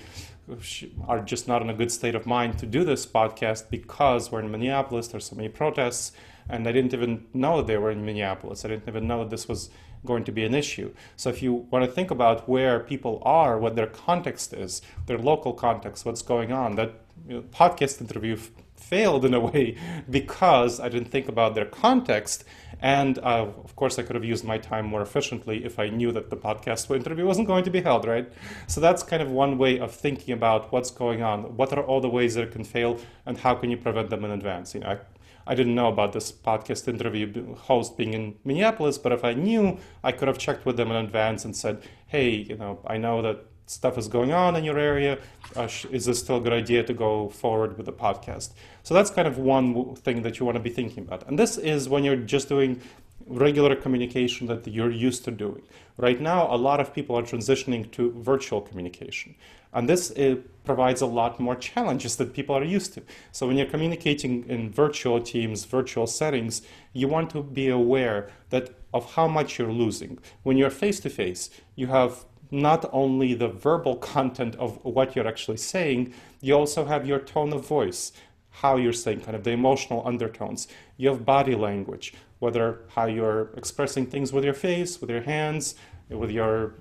are 1.07 1.21
just 1.21 1.47
not 1.47 1.61
in 1.61 1.69
a 1.69 1.73
good 1.73 1.91
state 1.91 2.15
of 2.15 2.25
mind 2.25 2.59
to 2.59 2.65
do 2.65 2.83
this 2.83 3.05
podcast 3.05 3.69
because 3.69 4.31
we're 4.31 4.41
in 4.41 4.51
Minneapolis 4.51 5.07
there's 5.07 5.25
so 5.25 5.35
many 5.35 5.49
protests 5.49 6.11
and 6.49 6.67
I 6.67 6.71
didn't 6.71 6.93
even 6.93 7.25
know 7.33 7.61
they 7.61 7.77
were 7.77 7.91
in 7.91 8.05
Minneapolis. 8.05 8.65
I 8.65 8.69
didn't 8.69 8.87
even 8.87 9.07
know 9.07 9.19
that 9.19 9.29
this 9.29 9.47
was 9.47 9.69
going 10.05 10.23
to 10.23 10.31
be 10.31 10.43
an 10.43 10.53
issue 10.53 10.93
so 11.15 11.29
if 11.29 11.41
you 11.41 11.53
want 11.71 11.83
to 11.85 11.91
think 11.91 12.11
about 12.11 12.47
where 12.47 12.79
people 12.79 13.21
are 13.23 13.57
what 13.57 13.75
their 13.75 13.87
context 13.87 14.53
is 14.53 14.81
their 15.05 15.17
local 15.17 15.53
context 15.53 16.05
what's 16.05 16.21
going 16.21 16.51
on 16.51 16.75
that 16.75 16.93
you 17.27 17.35
know, 17.35 17.41
podcast 17.41 18.01
interview 18.01 18.37
failed 18.75 19.23
in 19.25 19.33
a 19.33 19.39
way 19.51 19.77
because 20.09 20.79
I 20.79 20.89
didn't 20.89 21.09
think 21.09 21.27
about 21.27 21.55
their 21.55 21.65
context 21.65 22.43
and 22.83 23.17
uh, 23.19 23.47
of 23.63 23.75
course, 23.77 23.97
I 23.97 24.03
could 24.03 24.15
have 24.15 24.25
used 24.25 24.43
my 24.43 24.57
time 24.57 24.85
more 24.85 25.01
efficiently 25.01 25.63
if 25.63 25.79
I 25.79 25.87
knew 25.87 26.11
that 26.11 26.29
the 26.29 26.35
podcast 26.35 26.93
interview 26.93 27.25
wasn't 27.25 27.47
going 27.47 27.63
to 27.63 27.69
be 27.69 27.79
held, 27.79 28.05
right? 28.05 28.29
So 28.67 28.81
that's 28.81 29.01
kind 29.03 29.23
of 29.23 29.31
one 29.31 29.57
way 29.57 29.79
of 29.79 29.95
thinking 29.95 30.33
about 30.33 30.69
what's 30.73 30.91
going 30.91 31.23
on. 31.23 31.55
What 31.55 31.71
are 31.71 31.81
all 31.81 32.01
the 32.01 32.09
ways 32.09 32.35
that 32.35 32.43
it 32.43 32.51
can 32.51 32.65
fail, 32.65 32.99
and 33.25 33.37
how 33.37 33.55
can 33.55 33.71
you 33.71 33.77
prevent 33.77 34.09
them 34.09 34.25
in 34.25 34.31
advance? 34.31 34.75
You 34.75 34.81
know, 34.81 34.87
I, 34.87 34.99
I 35.45 35.55
didn't 35.55 35.75
know 35.75 35.87
about 35.87 36.13
this 36.13 36.31
podcast 36.31 36.87
interview 36.87 37.55
host 37.55 37.97
being 37.97 38.13
in 38.13 38.35
Minneapolis, 38.43 38.97
but 38.97 39.11
if 39.11 39.23
I 39.23 39.33
knew, 39.33 39.79
I 40.03 40.11
could 40.11 40.27
have 40.27 40.37
checked 40.37 40.65
with 40.65 40.77
them 40.77 40.89
in 40.91 40.97
advance 40.97 41.45
and 41.45 41.55
said, 41.55 41.83
"Hey, 42.07 42.29
you 42.29 42.57
know, 42.57 42.79
I 42.87 42.97
know 42.97 43.21
that 43.21 43.45
stuff 43.65 43.97
is 43.97 44.07
going 44.07 44.31
on 44.31 44.55
in 44.55 44.63
your 44.63 44.77
area. 44.77 45.17
Uh, 45.55 45.67
is 45.91 46.05
this 46.05 46.19
still 46.19 46.37
a 46.37 46.41
good 46.41 46.53
idea 46.53 46.83
to 46.83 46.93
go 46.93 47.29
forward 47.29 47.77
with 47.77 47.85
the 47.85 47.93
podcast? 47.93 48.51
So 48.83 48.93
that's 48.93 49.09
kind 49.09 49.27
of 49.27 49.37
one 49.37 49.95
thing 49.95 50.21
that 50.23 50.39
you 50.39 50.45
want 50.45 50.57
to 50.57 50.63
be 50.63 50.69
thinking 50.69 51.03
about. 51.03 51.27
And 51.27 51.37
this 51.39 51.57
is 51.57 51.87
when 51.87 52.03
you're 52.03 52.15
just 52.15 52.49
doing 52.49 52.81
regular 53.27 53.75
communication 53.75 54.47
that 54.47 54.67
you're 54.67 54.91
used 54.91 55.23
to 55.25 55.31
doing. 55.31 55.63
Right 55.97 56.19
now, 56.19 56.53
a 56.53 56.57
lot 56.57 56.79
of 56.79 56.93
people 56.93 57.15
are 57.15 57.23
transitioning 57.23 57.89
to 57.91 58.11
virtual 58.17 58.61
communication. 58.61 59.35
And 59.73 59.89
this 59.89 60.13
eh, 60.15 60.35
provides 60.63 61.01
a 61.01 61.05
lot 61.05 61.39
more 61.39 61.55
challenges 61.55 62.15
that 62.17 62.33
people 62.33 62.55
are 62.55 62.63
used 62.63 62.93
to. 62.93 63.01
So 63.31 63.47
when 63.47 63.57
you're 63.57 63.67
communicating 63.67 64.47
in 64.47 64.71
virtual 64.71 65.19
teams, 65.19 65.65
virtual 65.65 66.07
settings, 66.07 66.61
you 66.93 67.07
want 67.07 67.31
to 67.31 67.41
be 67.41 67.69
aware 67.69 68.29
that 68.49 68.75
of 68.93 69.13
how 69.13 69.27
much 69.27 69.57
you're 69.57 69.71
losing. 69.71 70.19
When 70.43 70.57
you're 70.57 70.69
face 70.69 70.99
to 71.01 71.09
face, 71.09 71.49
you 71.75 71.87
have 71.87 72.25
not 72.51 72.87
only 72.93 73.33
the 73.33 73.47
verbal 73.47 73.95
content 74.13 74.55
of 74.55 74.83
what 74.83 75.15
you're 75.15 75.27
actually 75.27 75.57
saying, 75.57 76.13
you 76.41 76.53
also 76.53 76.85
have 76.85 77.07
your 77.07 77.19
tone 77.19 77.51
of 77.51 77.67
voice, 77.67 78.11
how 78.51 78.77
you're 78.77 78.93
saying, 78.93 79.21
kind 79.21 79.35
of 79.35 79.43
the 79.43 79.51
emotional 79.51 80.03
undertones. 80.05 80.67
You 80.97 81.09
have 81.09 81.25
body 81.25 81.55
language, 81.55 82.13
whether 82.43 82.81
how 82.89 83.05
you're 83.05 83.43
expressing 83.55 84.05
things 84.05 84.33
with 84.33 84.43
your 84.43 84.53
face, 84.53 84.99
with 84.99 85.09
your 85.09 85.21
hands, 85.21 85.75
with 86.09 86.29
your 86.29 86.75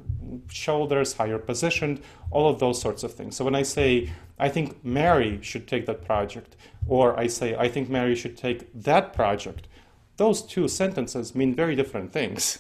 shoulders, 0.48 1.12
how 1.12 1.24
you're 1.24 1.38
positioned, 1.38 2.00
all 2.32 2.48
of 2.48 2.58
those 2.58 2.80
sorts 2.80 3.04
of 3.04 3.12
things. 3.14 3.36
So 3.36 3.44
when 3.44 3.54
I 3.54 3.62
say, 3.62 4.10
I 4.40 4.48
think 4.48 4.84
Mary 4.84 5.38
should 5.40 5.68
take 5.68 5.86
that 5.86 6.04
project, 6.04 6.56
or 6.88 7.18
I 7.24 7.28
say, 7.28 7.54
I 7.54 7.68
think 7.68 7.88
Mary 7.88 8.16
should 8.16 8.36
take 8.36 8.60
that 8.74 9.12
project, 9.12 9.68
those 10.16 10.42
two 10.42 10.66
sentences 10.66 11.32
mean 11.32 11.54
very 11.54 11.76
different 11.76 12.12
things. 12.12 12.58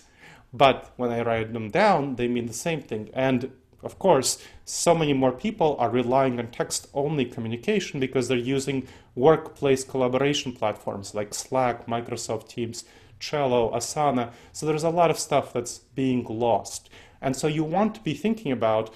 But 0.52 0.92
when 0.96 1.10
I 1.10 1.22
write 1.22 1.52
them 1.52 1.70
down, 1.70 2.16
they 2.16 2.28
mean 2.28 2.46
the 2.46 2.62
same 2.68 2.82
thing. 2.82 3.10
And 3.12 3.50
of 3.82 3.98
course, 3.98 4.42
so 4.64 4.94
many 4.94 5.12
more 5.12 5.32
people 5.32 5.76
are 5.78 5.90
relying 5.90 6.38
on 6.38 6.48
text 6.48 6.88
only 6.94 7.24
communication 7.24 8.00
because 8.00 8.28
they're 8.28 8.38
using 8.38 8.86
workplace 9.14 9.84
collaboration 9.84 10.52
platforms 10.52 11.14
like 11.14 11.34
Slack, 11.34 11.86
Microsoft 11.86 12.48
Teams, 12.48 12.84
Trello, 13.20 13.72
Asana. 13.72 14.32
So 14.52 14.66
there's 14.66 14.84
a 14.84 14.90
lot 14.90 15.10
of 15.10 15.18
stuff 15.18 15.52
that's 15.52 15.78
being 15.94 16.24
lost. 16.24 16.90
And 17.20 17.36
so 17.36 17.46
you 17.46 17.64
want 17.64 17.94
to 17.94 18.00
be 18.00 18.14
thinking 18.14 18.52
about 18.52 18.92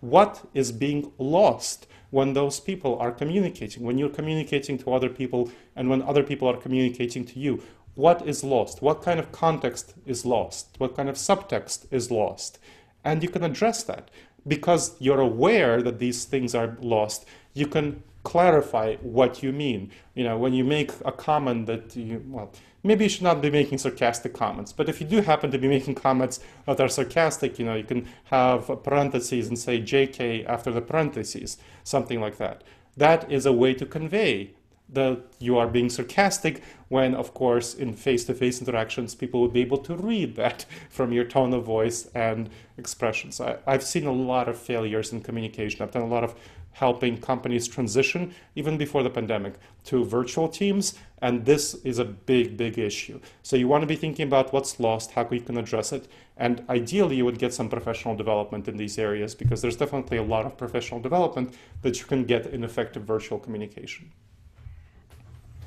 what 0.00 0.48
is 0.54 0.70
being 0.70 1.12
lost 1.18 1.86
when 2.10 2.32
those 2.32 2.60
people 2.60 2.96
are 3.00 3.10
communicating, 3.10 3.82
when 3.82 3.98
you're 3.98 4.08
communicating 4.08 4.78
to 4.78 4.92
other 4.92 5.08
people, 5.08 5.50
and 5.74 5.90
when 5.90 6.00
other 6.02 6.22
people 6.22 6.46
are 6.48 6.56
communicating 6.56 7.24
to 7.24 7.40
you 7.40 7.60
what 7.94 8.26
is 8.26 8.42
lost, 8.42 8.82
what 8.82 9.02
kind 9.02 9.20
of 9.20 9.30
context 9.32 9.94
is 10.04 10.24
lost, 10.24 10.74
what 10.78 10.96
kind 10.96 11.08
of 11.08 11.16
subtext 11.16 11.86
is 11.90 12.10
lost. 12.10 12.58
And 13.04 13.22
you 13.22 13.28
can 13.28 13.44
address 13.44 13.82
that 13.84 14.10
because 14.46 14.96
you're 14.98 15.20
aware 15.20 15.82
that 15.82 15.98
these 15.98 16.24
things 16.24 16.54
are 16.54 16.76
lost. 16.80 17.26
You 17.52 17.66
can 17.66 18.02
clarify 18.24 18.96
what 18.96 19.42
you 19.42 19.52
mean. 19.52 19.90
You 20.14 20.24
know, 20.24 20.38
when 20.38 20.54
you 20.54 20.64
make 20.64 20.90
a 21.04 21.12
comment 21.12 21.66
that 21.66 21.94
you, 21.94 22.24
well, 22.28 22.50
maybe 22.82 23.04
you 23.04 23.10
should 23.10 23.22
not 23.22 23.42
be 23.42 23.50
making 23.50 23.78
sarcastic 23.78 24.32
comments, 24.34 24.72
but 24.72 24.88
if 24.88 25.00
you 25.00 25.06
do 25.06 25.20
happen 25.20 25.50
to 25.50 25.58
be 25.58 25.68
making 25.68 25.94
comments 25.94 26.40
that 26.66 26.80
are 26.80 26.88
sarcastic, 26.88 27.58
you 27.58 27.66
know, 27.66 27.74
you 27.74 27.84
can 27.84 28.08
have 28.24 28.82
parentheses 28.82 29.48
and 29.48 29.58
say 29.58 29.80
JK 29.80 30.46
after 30.46 30.72
the 30.72 30.80
parentheses, 30.80 31.58
something 31.84 32.20
like 32.20 32.38
that. 32.38 32.64
That 32.96 33.30
is 33.30 33.44
a 33.44 33.52
way 33.52 33.74
to 33.74 33.86
convey 33.86 34.52
that 34.94 35.22
you 35.38 35.58
are 35.58 35.66
being 35.66 35.90
sarcastic 35.90 36.62
when 36.88 37.14
of 37.14 37.34
course 37.34 37.74
in 37.74 37.92
face-to-face 37.92 38.60
interactions 38.60 39.14
people 39.14 39.40
would 39.40 39.52
be 39.52 39.60
able 39.60 39.78
to 39.78 39.96
read 39.96 40.36
that 40.36 40.64
from 40.90 41.12
your 41.12 41.24
tone 41.24 41.52
of 41.52 41.64
voice 41.64 42.08
and 42.14 42.50
expressions. 42.78 43.40
I, 43.40 43.58
have 43.66 43.82
seen 43.82 44.06
a 44.06 44.12
lot 44.12 44.48
of 44.48 44.58
failures 44.58 45.12
in 45.12 45.20
communication. 45.20 45.82
I've 45.82 45.92
done 45.92 46.02
a 46.02 46.06
lot 46.06 46.24
of 46.24 46.34
helping 46.72 47.16
companies 47.16 47.68
transition 47.68 48.34
even 48.56 48.76
before 48.76 49.02
the 49.02 49.10
pandemic 49.10 49.54
to 49.84 50.04
virtual 50.04 50.48
teams 50.48 50.94
and 51.22 51.44
this 51.44 51.74
is 51.84 51.98
a 51.98 52.04
big 52.04 52.56
big 52.56 52.78
issue. 52.78 53.20
So 53.42 53.56
you 53.56 53.68
want 53.68 53.82
to 53.82 53.86
be 53.86 53.96
thinking 53.96 54.26
about 54.26 54.52
what's 54.52 54.80
lost 54.80 55.12
how 55.12 55.28
you 55.30 55.40
can 55.40 55.56
address 55.56 55.92
it 55.92 56.08
and 56.36 56.64
ideally 56.68 57.16
you 57.16 57.24
would 57.24 57.38
get 57.38 57.54
some 57.54 57.68
professional 57.68 58.16
development 58.16 58.68
in 58.68 58.76
these 58.76 58.98
areas 58.98 59.34
because 59.34 59.62
there's 59.62 59.76
definitely 59.76 60.18
a 60.18 60.22
lot 60.22 60.46
of 60.46 60.56
professional 60.56 61.00
development 61.00 61.54
that 61.82 62.00
you 62.00 62.06
can 62.06 62.24
get 62.24 62.46
in 62.46 62.64
effective 62.64 63.04
virtual 63.04 63.38
communication 63.38 64.10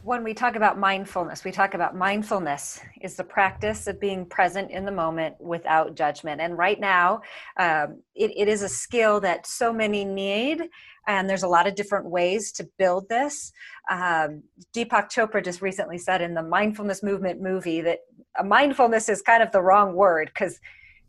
when 0.07 0.23
we 0.23 0.33
talk 0.33 0.55
about 0.55 0.79
mindfulness, 0.79 1.43
we 1.43 1.51
talk 1.51 1.73
about 1.73 1.93
mindfulness 1.93 2.79
is 3.01 3.17
the 3.17 3.25
practice 3.25 3.87
of 3.87 3.99
being 3.99 4.25
present 4.25 4.71
in 4.71 4.85
the 4.85 4.91
moment 4.91 5.35
without 5.37 5.97
judgment. 5.97 6.39
And 6.39 6.57
right 6.57 6.79
now, 6.79 7.19
um, 7.59 8.01
it, 8.15 8.31
it 8.37 8.47
is 8.47 8.61
a 8.61 8.69
skill 8.69 9.19
that 9.19 9.45
so 9.45 9.73
many 9.73 10.05
need, 10.05 10.61
and 11.07 11.29
there's 11.29 11.43
a 11.43 11.47
lot 11.49 11.67
of 11.67 11.75
different 11.75 12.05
ways 12.05 12.53
to 12.53 12.69
build 12.77 13.09
this. 13.09 13.51
Um, 13.91 14.43
Deepak 14.73 15.09
Chopra 15.11 15.43
just 15.43 15.61
recently 15.61 15.97
said 15.97 16.21
in 16.21 16.35
the 16.35 16.43
mindfulness 16.43 17.03
movement 17.03 17.41
movie 17.41 17.81
that 17.81 17.99
mindfulness 18.45 19.09
is 19.09 19.21
kind 19.21 19.43
of 19.43 19.51
the 19.51 19.61
wrong 19.61 19.93
word 19.93 20.31
because 20.33 20.57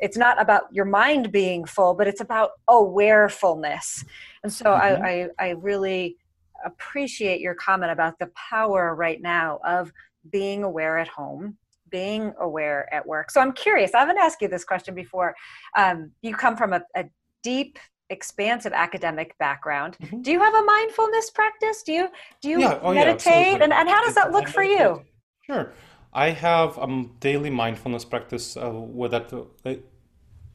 it's 0.00 0.16
not 0.16 0.42
about 0.42 0.62
your 0.72 0.87
mind 0.87 1.30
being 1.30 1.66
full, 1.66 1.94
but 1.94 2.08
it's 2.08 2.20
about 2.20 2.50
awarefulness. 2.68 4.04
And 4.42 4.52
so 4.52 4.64
mm-hmm. 4.64 5.04
I, 5.04 5.28
I, 5.38 5.50
I 5.50 5.50
really 5.50 6.16
appreciate 6.64 7.40
your 7.40 7.54
comment 7.54 7.92
about 7.92 8.18
the 8.18 8.30
power 8.50 8.94
right 8.94 9.20
now 9.20 9.58
of 9.64 9.92
being 10.30 10.62
aware 10.64 10.98
at 10.98 11.08
home 11.08 11.56
being 11.90 12.34
aware 12.38 12.92
at 12.92 13.06
work. 13.06 13.30
So 13.30 13.40
i'm 13.40 13.52
curious 13.52 13.94
i 13.94 14.00
haven't 14.00 14.18
asked 14.18 14.42
you 14.42 14.48
this 14.48 14.64
question 14.64 14.94
before 14.94 15.34
um, 15.76 16.10
you 16.22 16.34
come 16.34 16.56
from 16.56 16.72
a, 16.72 16.82
a, 16.94 17.04
deep 17.42 17.78
expansive 18.10 18.72
academic 18.72 19.36
background. 19.38 19.96
Mm-hmm. 20.02 20.22
do 20.22 20.32
you 20.32 20.40
have 20.40 20.54
a 20.54 20.64
mindfulness 20.64 21.30
practice? 21.30 21.82
Do 21.82 21.92
you 21.92 22.08
do 22.42 22.48
you 22.48 22.60
yeah. 22.60 22.78
oh, 22.82 22.92
meditate? 22.92 23.58
yeah, 23.58 23.64
and, 23.64 23.72
and 23.72 23.88
how 23.88 24.04
does 24.04 24.14
that 24.14 24.32
look 24.32 24.48
for 24.48 24.62
you? 24.62 25.02
sure. 25.46 25.72
I 26.12 26.30
have 26.30 26.78
a 26.78 26.82
um, 26.82 27.16
daily 27.20 27.50
mindfulness 27.50 28.04
practice 28.04 28.56
uh, 28.56 28.70
where 28.70 29.10
that 29.10 29.32
uh, 29.32 29.74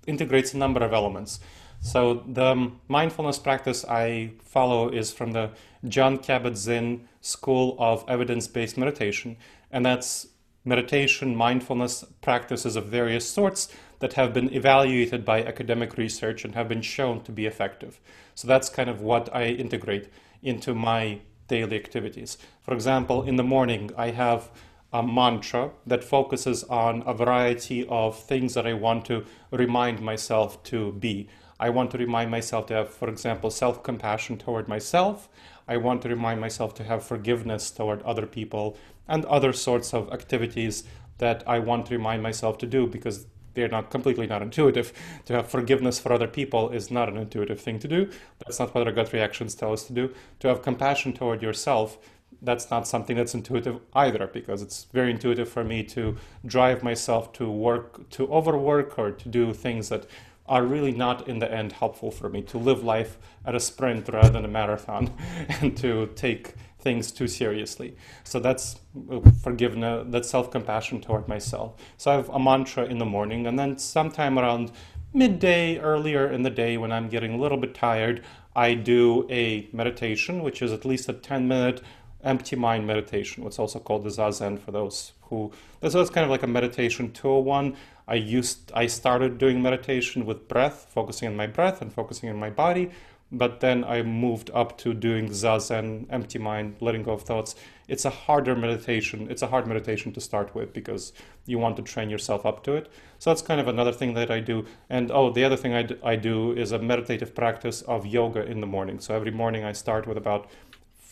integrates 0.08 0.54
a 0.54 0.58
number 0.58 0.84
of 0.84 0.92
elements 0.94 1.40
So 1.84 2.24
the 2.26 2.72
mindfulness 2.88 3.38
practice 3.38 3.84
I 3.84 4.32
follow 4.42 4.88
is 4.88 5.12
from 5.12 5.34
the 5.34 5.52
Jon 5.86 6.18
Kabat-Zinn 6.18 7.10
School 7.20 7.76
of 7.78 8.06
Evidence-Based 8.08 8.78
Meditation, 8.78 9.36
and 9.70 9.86
that's 9.86 10.28
meditation, 10.64 11.36
mindfulness 11.36 12.06
practices 12.22 12.78
of 12.78 12.86
various 12.86 13.30
sorts 13.30 13.68
that 14.00 14.14
have 14.14 14.34
been 14.34 14.52
evaluated 14.54 15.26
by 15.26 15.44
academic 15.44 15.98
research 15.98 16.46
and 16.46 16.56
have 16.56 16.70
been 16.70 16.82
shown 16.82 17.22
to 17.24 17.34
be 17.34 17.46
effective. 17.46 18.00
So 18.34 18.48
that's 18.48 18.70
kind 18.70 18.90
of 18.90 19.02
what 19.02 19.30
I 19.36 19.48
integrate 19.48 20.08
into 20.42 20.74
my 20.74 21.20
daily 21.50 21.76
activities. 21.76 22.38
For 22.62 22.74
example, 22.74 23.24
in 23.24 23.36
the 23.36 23.44
morning, 23.44 23.92
I 23.98 24.12
have 24.12 24.50
a 24.94 25.04
mantra 25.04 25.72
that 25.86 26.04
focuses 26.04 26.64
on 26.64 27.04
a 27.06 27.14
variety 27.14 27.86
of 27.88 28.18
things 28.18 28.54
that 28.54 28.66
I 28.66 28.74
want 28.74 29.04
to 29.06 29.26
remind 29.52 30.02
myself 30.02 30.64
to 30.64 30.94
be. 30.94 31.28
I 31.60 31.70
want 31.70 31.92
to 31.92 31.98
remind 31.98 32.32
myself 32.32 32.68
to 32.68 32.74
have, 32.74 32.90
for 32.90 33.10
example, 33.10 33.50
self 33.50 33.84
compassion 33.84 34.38
toward 34.38 34.68
myself. 34.68 35.30
I 35.68 35.78
want 35.78 36.02
to 36.02 36.10
remind 36.10 36.42
myself 36.42 36.74
to 36.76 36.84
have 36.84 37.04
forgiveness 37.04 37.72
toward 37.72 38.02
other 38.04 38.26
people 38.26 38.78
and 39.08 39.26
other 39.26 39.54
sorts 39.54 39.94
of 39.94 40.12
activities 40.12 40.84
that 41.20 41.44
I 41.48 41.60
want 41.60 41.86
to 41.88 41.98
remind 41.98 42.24
myself 42.24 42.58
to 42.60 42.66
do 42.66 42.88
because 42.88 43.28
they're 43.54 43.68
not 43.68 43.92
completely 43.92 44.28
not 44.28 44.42
intuitive. 44.42 44.94
To 45.26 45.34
have 45.34 45.48
forgiveness 45.48 46.00
for 46.00 46.12
other 46.12 46.28
people 46.28 46.70
is 46.70 46.90
not 46.90 47.10
an 47.10 47.18
intuitive 47.18 47.60
thing 47.62 47.80
to 47.80 47.88
do. 47.88 48.10
That's 48.40 48.60
not 48.60 48.74
what 48.74 48.88
our 48.88 48.94
gut 48.94 49.14
reactions 49.14 49.56
tell 49.56 49.74
us 49.74 49.84
to 49.86 49.94
do. 49.94 50.14
To 50.40 50.48
have 50.48 50.62
compassion 50.62 51.14
toward 51.14 51.42
yourself, 51.42 51.98
that's 52.42 52.70
not 52.70 52.88
something 52.88 53.16
that's 53.16 53.34
intuitive 53.34 53.80
either, 53.94 54.28
because 54.28 54.62
it's 54.62 54.86
very 54.92 55.12
intuitive 55.12 55.48
for 55.48 55.64
me 55.64 55.84
to 55.84 56.18
drive 56.46 56.84
myself 56.84 57.32
to 57.34 57.50
work, 57.50 58.10
to 58.12 58.28
overwork, 58.28 58.98
or 59.00 59.12
to 59.12 59.30
do 59.30 59.54
things 59.54 59.90
that 59.90 60.08
are 60.46 60.64
really 60.64 60.92
not 60.92 61.28
in 61.28 61.40
the 61.40 61.52
end 61.52 61.72
helpful 61.72 62.12
for 62.12 62.30
me. 62.30 62.42
To 62.44 62.58
live 62.58 62.84
life 62.84 63.18
at 63.46 63.56
a 63.56 63.60
sprint 63.60 64.10
rather 64.10 64.30
than 64.30 64.46
a 64.46 64.50
marathon, 64.50 65.14
and 65.62 65.76
to 65.78 66.08
take 66.16 66.54
things 66.80 67.12
too 67.12 67.28
seriously. 67.28 67.96
So 68.24 68.40
that's 68.40 68.80
uh, 69.10 69.22
forgiveness, 69.42 70.06
that's 70.10 70.30
self 70.30 70.52
compassion 70.52 71.02
toward 71.02 71.28
myself. 71.28 71.76
So 71.98 72.12
I 72.12 72.16
have 72.16 72.30
a 72.30 72.40
mantra 72.40 72.86
in 72.86 72.98
the 72.98 73.06
morning, 73.06 73.48
and 73.48 73.58
then 73.58 73.78
sometime 73.78 74.38
around 74.38 74.72
midday, 75.14 75.78
earlier 75.78 76.30
in 76.30 76.44
the 76.44 76.50
day, 76.50 76.78
when 76.78 76.92
I'm 76.92 77.08
getting 77.08 77.34
a 77.34 77.38
little 77.38 77.58
bit 77.58 77.74
tired, 77.74 78.24
I 78.56 78.74
do 78.74 79.28
a 79.30 79.68
meditation, 79.72 80.44
which 80.44 80.62
is 80.62 80.72
at 80.72 80.86
least 80.86 81.10
a 81.10 81.14
10 81.14 81.48
minute 81.48 81.82
empty 82.24 82.56
mind 82.56 82.88
meditation, 82.88 83.44
what's 83.44 83.60
also 83.60 83.80
called 83.80 84.04
the 84.04 84.10
Zazen 84.10 84.60
for 84.60 84.72
those 84.72 85.14
who. 85.24 85.52
So 85.88 86.02
it's 86.02 86.10
kind 86.10 86.26
of 86.26 86.32
like 86.32 86.44
a 86.44 86.48
meditation 86.48 87.12
201. 87.12 87.76
I 88.08 88.16
used 88.16 88.72
I 88.74 88.88
started 88.88 89.38
doing 89.38 89.62
meditation 89.62 90.26
with 90.26 90.48
breath, 90.48 90.88
focusing 90.90 91.28
on 91.28 91.36
my 91.36 91.48
breath 91.48 91.82
and 91.82 91.92
focusing 91.92 92.30
on 92.30 92.38
my 92.38 92.50
body 92.50 92.92
but 93.34 93.62
then 93.62 93.84
I 93.84 94.04
moved 94.04 94.52
up 94.54 94.78
to 94.80 94.94
doing 94.94 95.30
zazen, 95.30 96.06
empty 96.12 96.38
mind, 96.38 96.76
letting 96.80 97.02
go 97.02 97.14
of 97.14 97.24
thoughts. 97.24 97.56
It's 97.88 98.06
a 98.06 98.12
harder 98.12 98.56
meditation. 98.56 99.28
It's 99.30 99.42
a 99.42 99.48
hard 99.48 99.66
meditation 99.66 100.14
to 100.14 100.22
start 100.22 100.54
with 100.54 100.72
because 100.72 101.14
you 101.48 101.58
want 101.58 101.76
to 101.78 101.82
train 101.82 102.12
yourself 102.12 102.46
up 102.46 102.64
to 102.66 102.76
it. 102.76 102.92
So 103.18 103.32
that's 103.32 103.42
kind 103.42 103.60
of 103.60 103.68
another 103.68 103.92
thing 103.92 104.14
that 104.14 104.30
I 104.30 104.40
do. 104.40 104.66
And 104.88 105.12
oh, 105.12 105.32
the 105.32 105.44
other 105.44 105.58
thing 105.58 105.74
I, 106.04 106.16
do 106.16 106.52
is 106.52 106.72
a 106.72 106.80
meditative 106.80 107.34
practice 107.34 107.82
of 107.82 108.06
yoga 108.06 108.46
in 108.46 108.62
the 108.62 108.68
morning. 108.68 109.00
So 109.00 109.16
every 109.16 109.32
morning 109.32 109.64
I 109.64 109.72
start 109.72 110.06
with 110.06 110.18
about 110.18 110.48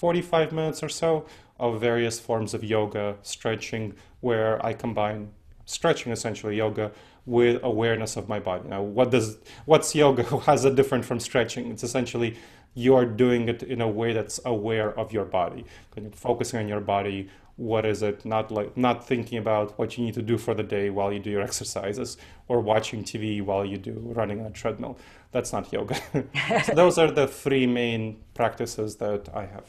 45 0.01 0.51
minutes 0.51 0.81
or 0.81 0.89
so 0.89 1.27
of 1.59 1.79
various 1.79 2.19
forms 2.19 2.55
of 2.55 2.63
yoga, 2.63 3.17
stretching, 3.21 3.93
where 4.19 4.53
I 4.65 4.73
combine 4.73 5.29
stretching 5.65 6.11
essentially 6.11 6.57
yoga 6.57 6.91
with 7.27 7.59
awareness 7.61 8.17
of 8.17 8.27
my 8.27 8.39
body. 8.39 8.67
Now, 8.67 8.81
what 8.81 9.11
does 9.11 9.37
what's 9.65 9.93
yoga? 9.93 10.23
How's 10.47 10.65
it 10.65 10.73
different 10.73 11.05
from 11.05 11.19
stretching? 11.19 11.69
It's 11.69 11.83
essentially 11.83 12.35
you 12.73 12.95
are 12.95 13.05
doing 13.05 13.47
it 13.47 13.61
in 13.61 13.79
a 13.79 13.87
way 13.87 14.11
that's 14.11 14.39
aware 14.43 14.97
of 14.99 15.13
your 15.13 15.25
body, 15.25 15.65
focusing 16.13 16.59
on 16.61 16.67
your 16.67 16.79
body. 16.79 17.29
What 17.57 17.85
is 17.85 18.01
it? 18.01 18.25
Not 18.25 18.49
like 18.49 18.75
not 18.75 19.07
thinking 19.07 19.37
about 19.37 19.77
what 19.77 19.99
you 19.99 20.05
need 20.05 20.15
to 20.15 20.23
do 20.23 20.39
for 20.39 20.55
the 20.55 20.63
day 20.63 20.89
while 20.89 21.13
you 21.13 21.19
do 21.19 21.29
your 21.29 21.43
exercises, 21.43 22.17
or 22.47 22.59
watching 22.59 23.03
TV 23.03 23.39
while 23.39 23.63
you 23.63 23.77
do 23.77 23.93
running 24.19 24.39
on 24.39 24.47
a 24.47 24.51
treadmill. 24.61 24.97
That's 25.31 25.53
not 25.53 25.71
yoga. 25.71 25.95
so 26.65 26.73
those 26.73 26.97
are 26.97 27.11
the 27.11 27.27
three 27.27 27.67
main 27.67 28.17
practices 28.33 28.95
that 28.95 29.29
I 29.31 29.45
have. 29.45 29.67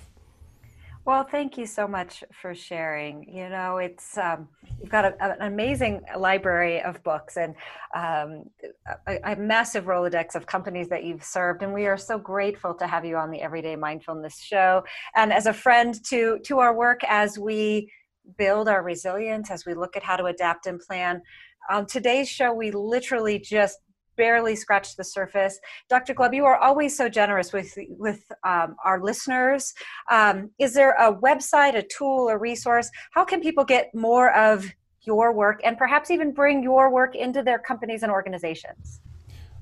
Well, 1.04 1.24
thank 1.24 1.58
you 1.58 1.66
so 1.66 1.88
much 1.88 2.22
for 2.32 2.54
sharing. 2.54 3.28
You 3.28 3.48
know, 3.48 3.78
it's 3.78 4.16
um, 4.16 4.48
you've 4.80 4.88
got 4.90 5.04
a, 5.04 5.20
an 5.20 5.52
amazing 5.52 6.00
library 6.16 6.80
of 6.80 7.02
books 7.02 7.36
and 7.36 7.56
um, 7.92 8.44
a, 9.08 9.32
a, 9.32 9.36
massive 9.36 9.86
Rolodex 9.86 10.36
of 10.36 10.46
companies 10.46 10.88
that 10.90 11.02
you've 11.02 11.24
served, 11.24 11.64
and 11.64 11.74
we 11.74 11.86
are 11.86 11.96
so 11.96 12.18
grateful 12.18 12.72
to 12.74 12.86
have 12.86 13.04
you 13.04 13.16
on 13.16 13.32
the 13.32 13.40
Everyday 13.40 13.74
Mindfulness 13.74 14.38
Show. 14.38 14.84
And 15.16 15.32
as 15.32 15.46
a 15.46 15.52
friend 15.52 15.92
to 16.04 16.38
to 16.44 16.60
our 16.60 16.72
work 16.72 17.00
as 17.08 17.36
we 17.36 17.90
build 18.38 18.68
our 18.68 18.84
resilience, 18.84 19.50
as 19.50 19.66
we 19.66 19.74
look 19.74 19.96
at 19.96 20.04
how 20.04 20.16
to 20.16 20.26
adapt 20.26 20.66
and 20.66 20.78
plan. 20.78 21.20
On 21.68 21.84
today's 21.84 22.28
show, 22.28 22.52
we 22.52 22.70
literally 22.70 23.40
just 23.40 23.78
barely 24.22 24.54
scratched 24.54 24.96
the 24.96 25.02
surface. 25.02 25.58
Dr. 25.88 26.14
Gleb, 26.14 26.32
you 26.32 26.44
are 26.44 26.56
always 26.56 26.96
so 26.96 27.08
generous 27.08 27.52
with 27.52 27.76
with 28.04 28.22
um, 28.44 28.76
our 28.84 28.98
listeners. 29.02 29.74
Um, 30.18 30.36
is 30.60 30.74
there 30.74 30.92
a 31.06 31.12
website, 31.28 31.74
a 31.74 31.84
tool, 31.96 32.28
a 32.28 32.38
resource? 32.38 32.88
How 33.16 33.24
can 33.24 33.40
people 33.40 33.64
get 33.64 33.84
more 33.94 34.28
of 34.48 34.64
your 35.02 35.32
work 35.32 35.58
and 35.64 35.76
perhaps 35.76 36.12
even 36.12 36.28
bring 36.32 36.62
your 36.62 36.84
work 37.00 37.16
into 37.16 37.42
their 37.42 37.58
companies 37.58 38.04
and 38.04 38.12
organizations? 38.12 39.00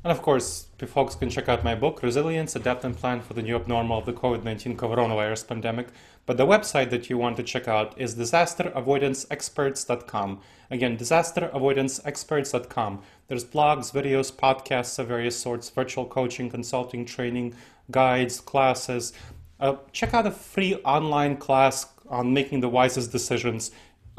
And 0.02 0.10
of 0.10 0.22
course, 0.22 0.68
folks 0.86 1.14
can 1.14 1.28
check 1.28 1.46
out 1.46 1.62
my 1.62 1.74
book, 1.74 2.02
Resilience, 2.02 2.56
Adapt 2.56 2.84
and 2.84 2.96
Plan 2.96 3.20
for 3.20 3.34
the 3.34 3.42
New 3.42 3.54
Abnormal 3.54 3.98
of 3.98 4.06
the 4.06 4.14
COVID-19 4.14 4.76
Coronavirus 4.76 5.46
Pandemic. 5.46 5.88
But 6.24 6.38
the 6.38 6.46
website 6.46 6.88
that 6.88 7.10
you 7.10 7.18
want 7.18 7.36
to 7.36 7.42
check 7.42 7.68
out 7.68 8.00
is 8.00 8.14
disasteravoidanceexperts.com. 8.14 10.40
Again, 10.70 10.96
disasteravoidanceexperts.com. 10.96 13.02
There's 13.28 13.44
blogs, 13.44 13.92
videos, 13.92 14.32
podcasts 14.32 14.98
of 14.98 15.08
various 15.08 15.36
sorts, 15.36 15.68
virtual 15.68 16.06
coaching, 16.06 16.48
consulting, 16.48 17.04
training, 17.04 17.52
guides, 17.90 18.40
classes. 18.40 19.12
Uh, 19.58 19.74
check 19.92 20.14
out 20.14 20.26
a 20.26 20.30
free 20.30 20.76
online 20.76 21.36
class 21.36 21.88
on 22.08 22.32
making 22.32 22.60
the 22.60 22.70
wisest 22.70 23.12
decisions 23.12 23.70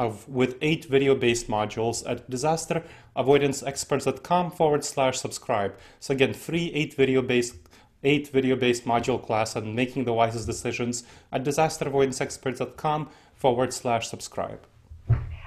of 0.02 0.28
with 0.28 0.58
eight 0.62 0.84
video-based 0.86 1.48
modules 1.48 2.04
at 2.10 2.28
disasteravoidanceexperts.com 2.30 4.52
forward 4.52 4.84
slash 4.84 5.20
subscribe. 5.20 5.76
So 6.00 6.14
again, 6.14 6.34
free 6.34 6.72
eight 6.74 6.96
video-based 6.96 7.56
eight 8.04 8.30
video-based 8.30 8.84
module 8.86 9.24
class 9.24 9.56
on 9.56 9.76
making 9.76 10.06
the 10.06 10.14
wisest 10.14 10.48
decisions 10.48 11.04
at 11.32 11.44
disasteravoidanceexperts.com 11.44 13.08
forward 13.36 13.72
slash 13.72 14.08
subscribe. 14.08 14.66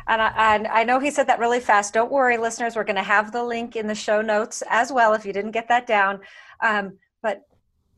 And 0.07 0.23
I, 0.23 0.55
and 0.55 0.69
I, 0.69 0.85
know 0.85 1.01
he 1.01 1.11
said 1.11 1.27
that 1.27 1.41
really 1.41 1.61
fast. 1.61 1.95
Don't 1.95 2.13
worry, 2.13 2.37
listeners. 2.37 2.77
We're 2.77 2.85
going 2.85 2.95
to 2.97 3.03
have 3.03 3.33
the 3.33 3.43
link 3.43 3.75
in 3.75 3.87
the 3.89 3.95
show 3.95 4.21
notes 4.21 4.63
as 4.69 4.93
well 4.93 5.15
if 5.15 5.25
you 5.27 5.33
didn't 5.33 5.53
get 5.53 5.67
that 5.69 5.87
down. 5.87 6.21
Um, 6.61 6.99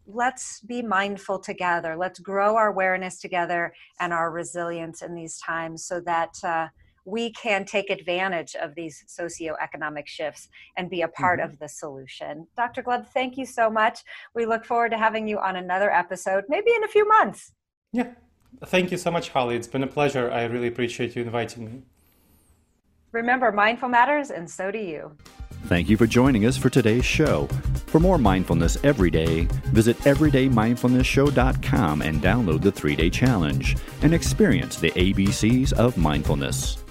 let's 0.07 0.61
be 0.61 0.83
mindful 0.83 1.39
together. 1.39 1.97
Let's 1.97 2.19
grow 2.19 2.57
our 2.57 2.69
awareness 2.69 3.21
together 3.21 3.73
and 4.01 4.13
our 4.13 4.31
resilience 4.31 5.03
in 5.03 5.15
these 5.15 5.39
times 5.39 5.85
so 5.85 6.01
that 6.01 6.37
uh, 6.45 6.69
we 7.05 7.33
can 7.33 7.65
take 7.65 7.89
advantage 7.89 8.55
of 8.57 8.75
these 8.75 9.05
socioeconomic 9.09 10.07
shifts 10.07 10.49
and 10.77 10.91
be 10.91 11.03
a 11.03 11.09
part 11.09 11.41
mm-hmm. 11.41 11.51
of 11.51 11.59
the 11.59 11.69
solution. 11.69 12.47
Dr. 12.57 12.83
Gleb, 12.83 13.07
thank 13.09 13.37
you 13.37 13.47
so 13.47 13.71
much. 13.71 14.01
We 14.35 14.45
look 14.45 14.65
forward 14.65 14.91
to 14.91 14.99
having 14.99 15.29
you 15.29 15.39
on 15.39 15.57
another 15.57 15.91
episode, 15.91 16.45
maybe 16.49 16.73
in 16.73 16.85
a 16.85 16.89
few 16.89 17.07
months. 17.09 17.53
Yeah. 17.93 18.11
Thank 18.65 18.91
you 18.91 18.97
so 18.97 19.11
much, 19.11 19.29
Holly. 19.31 19.57
It's 19.57 19.69
been 19.69 19.83
a 19.83 19.89
pleasure. 19.89 20.31
I 20.31 20.45
really 20.45 20.69
appreciate 20.69 21.15
you 21.15 21.23
inviting 21.23 21.65
me. 21.65 21.83
Remember, 23.17 23.51
mindful 23.51 23.89
matters, 23.89 24.31
and 24.31 24.49
so 24.49 24.71
do 24.71 24.77
you. 24.77 25.11
Thank 25.69 25.89
you 25.89 25.97
for 25.97 26.07
joining 26.07 26.45
us 26.45 26.59
for 26.59 26.69
today's 26.69 27.07
show. 27.07 27.47
For 27.87 27.99
more 27.99 28.19
mindfulness 28.19 28.77
every 28.85 29.11
day, 29.11 29.49
visit 29.73 29.97
everydaymindfulnessshow.com 30.01 32.03
and 32.03 32.21
download 32.21 32.61
the 32.61 32.71
three 32.71 32.95
day 32.95 33.09
challenge 33.09 33.79
and 34.03 34.13
experience 34.13 34.77
the 34.77 34.91
ABCs 34.91 35.73
of 35.73 35.97
mindfulness. 35.97 36.85